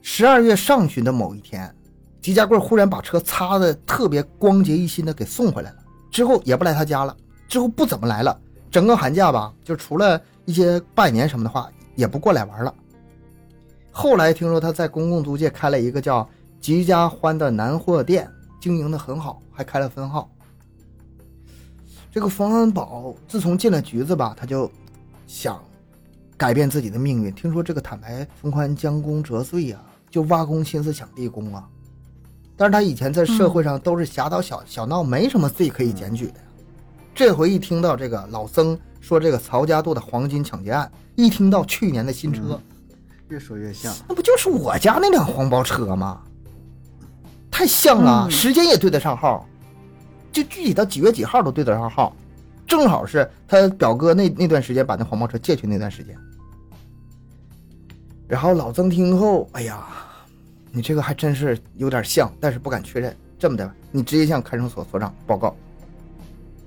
[0.02, 1.74] 十二月上旬的某一天，
[2.22, 5.78] 吉家贵忽然把车擦的特别光洁一新的给送回来了，
[6.10, 7.16] 之后也不来他家了，
[7.48, 8.40] 之后不怎么来了。
[8.72, 12.74] 整个寒假吧，就除了一些拜年什么的话，也不过来玩了。
[13.92, 16.28] 后来听说他在公共租界开了一个叫
[16.62, 18.30] “吉家欢”的南货店，
[18.60, 20.32] 经营的很好，还开了分号。
[22.12, 24.72] 这个冯安宝自从进了局子吧，他就
[25.28, 25.62] 想
[26.38, 27.34] 改变自己的命运。
[27.34, 29.82] 听说这个坦白从宽，将功折罪呀、
[30.12, 31.68] 就挖空心思想立功啊。
[32.56, 36.46] 但是他以前在社会上都是侠盗小小闹，没什么罪可以检举的呀。
[37.16, 42.60] 这回一听到这个老曾说这个曹家渡的黄金抢劫案，一听到去年的新车，
[43.30, 43.92] 越说越像。
[44.08, 46.22] 那不就是我家那辆黄包车吗？
[47.50, 49.46] 太像了，嗯时间也对得上号，
[50.32, 52.16] 就具体到几月几号都对得上号，
[52.66, 56.16] 正好是他表哥那那段时间把那黄包车借去那段时间。
[58.32, 59.86] 然后老曾听后，哎呀，
[60.72, 63.14] 你这个还真是有点像，但是不敢确认。
[63.38, 65.54] 这么的吧，你直接向看守所所长报告。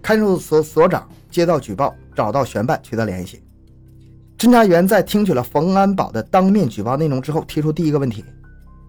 [0.03, 3.43] 看守所所长接到举报，找到悬办取得联系。
[4.36, 8.23] 侦查员在听取了冯安保的当面举报内容之后，提出第一个问题：“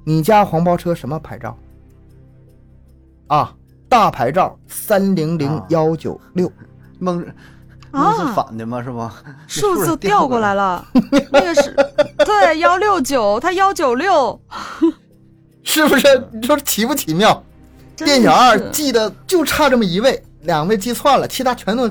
[0.04, 1.58] 你家黄包车什么牌照？”
[3.28, 3.56] 啊，
[3.88, 6.52] 大牌照三零零幺九六。
[7.00, 7.26] 蒙
[7.92, 8.84] 啊是反的吗？
[8.84, 9.14] 是吗？
[9.48, 10.86] 数字调调过来了，
[11.32, 11.74] 那个是
[12.26, 14.40] 对幺六九，他幺九六，
[15.64, 16.28] 是不是？
[16.34, 17.44] 你说奇不奇妙？
[17.96, 21.90] 真店小二记得就差这么一位，两位记错了，其他全都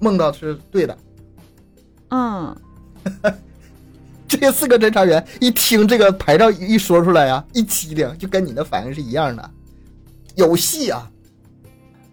[0.00, 0.98] 梦到是对的。
[2.10, 2.56] 嗯，
[4.26, 9.50] 这四个侦查员一听这个牌照一说出来呀、一机灵，就跟你的反应是一样的，
[10.34, 11.08] 有戏啊！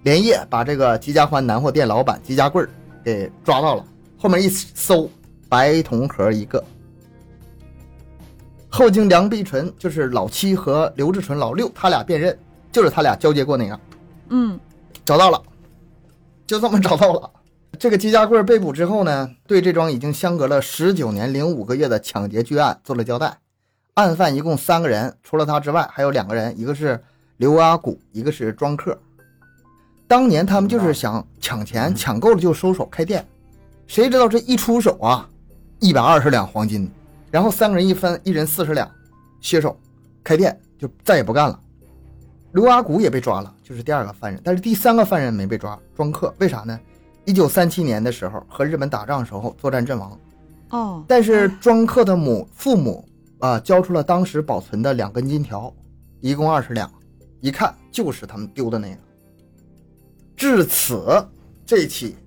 [0.03, 2.69] 连夜把这个吉家欢南货店老板吉家贵儿
[3.03, 3.85] 给抓到了，
[4.17, 5.09] 后面一搜，
[5.49, 6.63] 白铜盒一个。
[8.71, 12.37] 后经梁碧纯，就是老七和刘志纯老六，他俩辨认，
[12.71, 13.79] 就是他俩交接过那个，
[14.29, 14.57] 嗯
[15.03, 15.41] 找到了，
[16.47, 17.29] 就这么找到了。
[17.77, 23.37] 这个吉家贵被捕之后呢，对这桩已经相隔了十九年零五个月的抢劫巨案做了交代。
[23.95, 27.03] 案犯一共三个人，除了他之外，还有两个人，一个是
[27.37, 28.97] 刘阿古，一个是庄客。
[30.07, 33.27] 当年他们就是想抢钱，抢够了就收手开店，
[33.87, 35.27] 谁知道这一出手啊，
[35.79, 36.89] 一百二十两黄金，
[37.31, 38.89] 然后三个人一分，一人四十两，
[39.39, 39.75] 歇手，
[40.23, 41.59] 开店就再也不干了。
[42.51, 46.77] 刘阿古也被抓了，就是第二个犯人，但是第三个犯人没被抓，庄客为啥呢？
[47.23, 50.19] 一九三七年的时候和日本打仗的时候作战阵亡，
[50.71, 53.07] 哦，但是庄客的母父母
[53.39, 55.73] 啊交出了当时保存的两根金条，
[56.19, 56.91] 一共二十两，
[57.39, 58.97] 一看就是他们丢的那个。
[60.35, 61.25] 至此，
[61.65, 62.17] 这起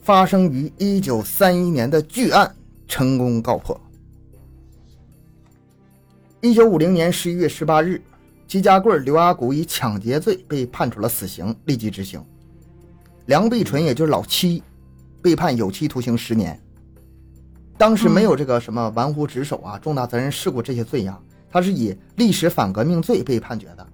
[0.00, 2.54] 发生于一九三一年的巨案
[2.88, 3.78] 成功告破。
[6.42, 8.00] 一九五零年十一月十八日，
[8.46, 12.22] 吉家贵、刘阿古以抢劫罪被判处了死刑，立即执行。
[13.24, 14.62] 梁碧纯，也就是老七，
[15.22, 16.60] 被判有期徒刑十年。
[17.78, 21.18] 当时没有这个什么玩忽职守啊、重大责任事故这些罪呀，
[21.50, 23.86] 他是以历史反革命罪被判决的。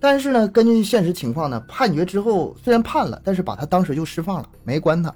[0.00, 5.14] 但是呢，根据现实情况呢，判决之后虽然判了，但是把他当时就释放了，没关他，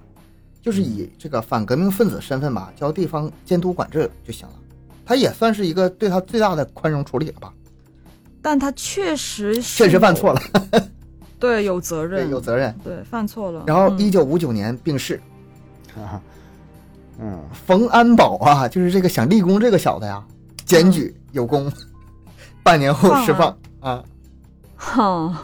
[0.63, 4.55] 就是以这个反革命分子身份吧，交地方监督管制就行了。
[5.05, 7.53] 他也算是一个对他最大的宽容处理了吧，
[8.41, 10.41] 但他确实确实犯错了，
[10.73, 10.89] 了，
[11.39, 12.75] 对，有责对，任，有责任。
[12.83, 13.65] 对，犯错了。
[13.67, 13.99] 然后嗯。
[13.99, 15.21] 一九五九年病逝，
[15.97, 16.21] 啊，
[17.21, 20.25] 嗯，冯安保啊，就是这个想立功这个小子呀，
[20.65, 21.71] 检举有功，
[22.63, 24.03] 半年后释放啊。
[24.77, 25.35] 哼，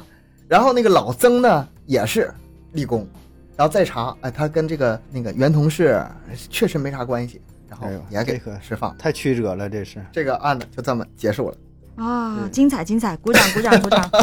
[0.49, 2.33] 然后那个老曾呢也是
[2.73, 3.07] 立功，
[3.57, 6.05] 然后再查，哎，他跟这个那个原同事
[6.49, 8.95] 确实没啥关系，然后也给这个释放。
[8.99, 10.05] 太曲折了，这是。
[10.13, 11.57] 这个案子就这么结束了。
[12.05, 14.11] 啊，对精彩精彩，鼓掌鼓掌鼓掌。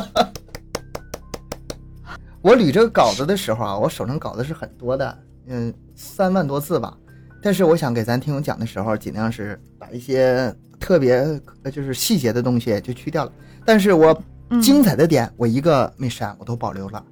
[2.41, 5.17] 我捋这个稿子的时候啊，我手上稿子是很多的，
[5.47, 6.95] 嗯，三万多字吧。
[7.41, 13.31] 但是我想给咱听友讲的时候，尽量是把一些特别呃就是细节的东西就去掉了。
[13.65, 17.03] 但是我嗯精彩的点我一个没删，我都保留了。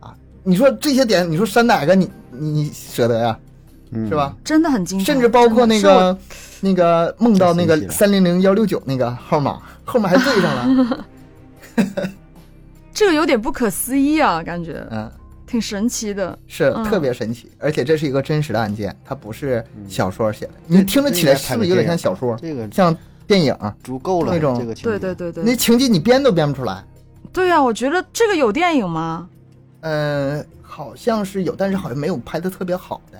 [0.00, 3.38] 啊，你说这些点，你说删哪个你你你舍得呀？
[3.90, 4.34] 嗯是吧？？
[4.44, 6.18] 真的很精彩，甚至包括那个
[6.60, 11.06] 那个梦到那个三零零幺六九那个号码， 后面还对上了。
[12.92, 15.10] 这个有点不可思议啊，感觉嗯，
[15.46, 16.36] 挺神奇的。
[16.46, 20.52] 是嗯特别神奇，而且这是一个真实的案件，它不是小说写的。
[20.68, 22.96] 这你听着起来是不是有点像小说，这个像
[23.26, 23.54] 电影？
[23.84, 26.82] 足够了，那种这个对对对对，那情节你编都编不出来。
[27.32, 29.28] 对啊，我觉得这个有电影吗？
[29.82, 33.18] 嗯，好像是有，但是好像没有拍的特别好的。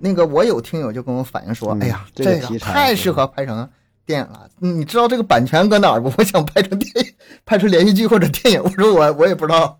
[0.00, 3.68] 那个我有听友就跟我反映说，嗯哎呀，这这个太适合拍成
[4.06, 4.48] 电影了。
[4.58, 6.10] 你知道这个版权搁哪儿不？
[6.16, 7.12] 我想拍成电影，
[7.44, 8.62] 拍成连续剧或者电影。
[8.62, 9.78] 我说我我也不知道，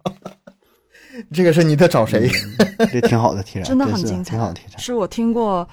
[1.33, 2.31] 这个是你得找谁？
[2.79, 4.79] 嗯这挺好的题材， 真的很精彩挺好的题材。
[4.79, 5.69] 是我听过，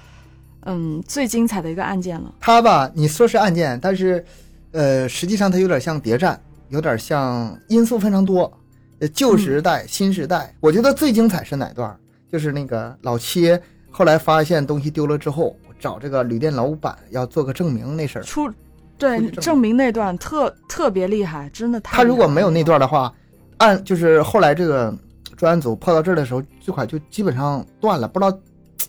[0.66, 2.34] 嗯，最精彩的一个案件了。
[2.40, 4.26] 他吧，你说是案件，但是，
[4.72, 8.52] 呃，实际上它有点像谍战，有点像因素非常多。
[9.00, 11.96] 呃，旧时代、新时代，我觉得最精彩是哪段？
[12.30, 13.58] 就是那个老七
[13.98, 18.22] 后来发现东西丢了之后，找这个旅店老板要做个证明那事儿。
[18.22, 18.56] 出出
[18.96, 23.12] 对去证证明那段特特别厉害，真的太他如果没有那段的话，
[23.58, 24.96] 按就是后来这个
[25.36, 28.32] 专案组破到这儿的时候，这块就基本上断了，不知道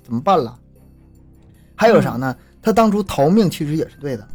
[0.04, 0.54] 怎么办了。
[1.74, 2.36] 还有啥呢？
[2.60, 4.28] 他当初逃命其实也是对的，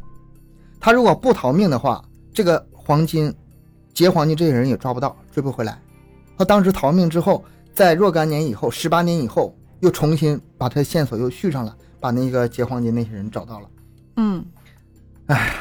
[0.80, 3.32] 他如果不逃命的话，这个黄金
[3.94, 5.80] 劫黄金这些人也抓不到，追不回来。
[6.36, 7.46] 他当时逃命之后，
[7.76, 13.68] 在若干年以后，十八年以后，又重新把他的线索又续上了，把那个劫黄金那些人找到了。
[14.16, 14.46] 嗯，
[15.28, 15.54] 哎呀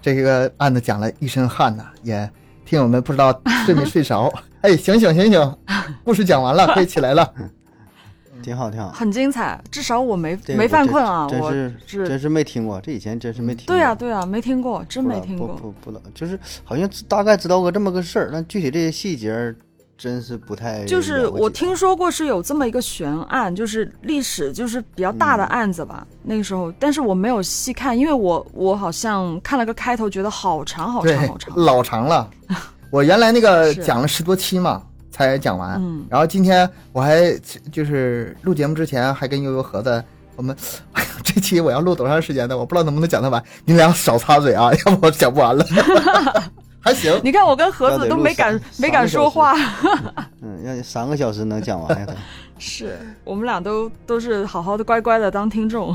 [0.00, 2.30] 这个案子讲了一身汗呐，也
[2.64, 4.32] 听友们不知道睡没睡着。
[4.62, 5.56] 哎，醒醒醒醒，
[6.04, 7.28] 故事讲完了，可以起来了。
[8.40, 8.92] 挺好挺好。
[8.92, 13.74] 很精彩，至少我没没犯困啊，我真是是真是没听过，这以前真是没听过。
[13.74, 15.48] 对呀对呀，没听过，真没听过。
[15.56, 19.56] 不不知道，就是好像大概知道个这么个事儿，但具体这些细节儿
[19.98, 31.56] 真是不太就是我听说过是有这么一个悬案，就是历史就是比较大的案子吧，那个时候，但是我没有细看，因为我我好像看了个开头，觉得好长好长好，长。
[31.56, 32.28] 老长了。
[32.92, 35.76] 我原来那个讲了十多期嘛，才讲完。
[35.80, 37.32] 嗯然后今天我还
[37.72, 40.02] 就是录节目之前还跟悠悠盒子，
[40.36, 40.54] 我们，
[40.92, 42.56] 哎呀，这期我要录多长时间呢？
[42.56, 43.42] 我不知道能不能讲得完。
[43.64, 45.66] 你俩少插嘴啊，要不我讲不完了。
[46.86, 49.54] 还行，你看我跟盒子都没敢没敢说话，
[50.40, 52.06] 嗯，要三个小时能讲完呀，
[52.58, 55.92] 是我们俩都都是好好的乖乖的当听众。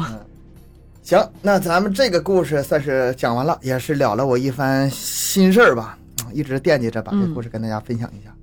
[1.01, 5.97] 行，那咱们这个故事算是讲完了，也是了了我一番心事儿吧。
[6.33, 8.33] 一直惦记着把这嗯故事跟大家分享一下。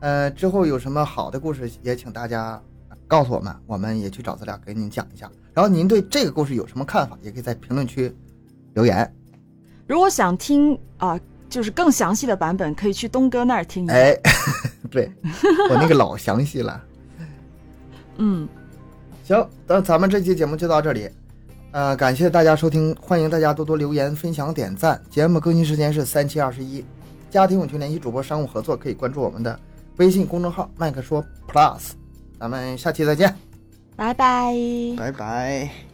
[0.00, 2.58] 呃，之后有什么好的故事，也请大家
[3.06, 5.30] 告诉我们，我们也去找资料给您讲一下。
[5.52, 8.14] 然后您对这个故事有什么看法，也可以在评论区
[8.72, 9.14] 留言。
[9.86, 11.20] 如果想听啊、
[11.54, 13.94] 就是更详细的版本，可以去东哥那儿听一下。
[13.94, 14.18] 哎，
[14.90, 15.08] 对
[15.70, 16.82] 我那个老详细了。
[18.18, 18.48] 嗯，
[19.22, 21.08] 行，那咱们这期节目就到这里。
[21.70, 25.00] 呃，感谢大家收听，欢迎大家多多留言、分享、点赞。
[25.08, 26.84] 节目更新时间是三七二十一。
[27.30, 29.56] 家庭有群联系主播商务合作，可以关注我们的
[29.98, 31.92] 微信公众号“麦克说 Plus”。
[32.40, 33.32] 咱们下期再见。
[33.94, 34.52] 拜拜。
[34.98, 35.93] 拜拜。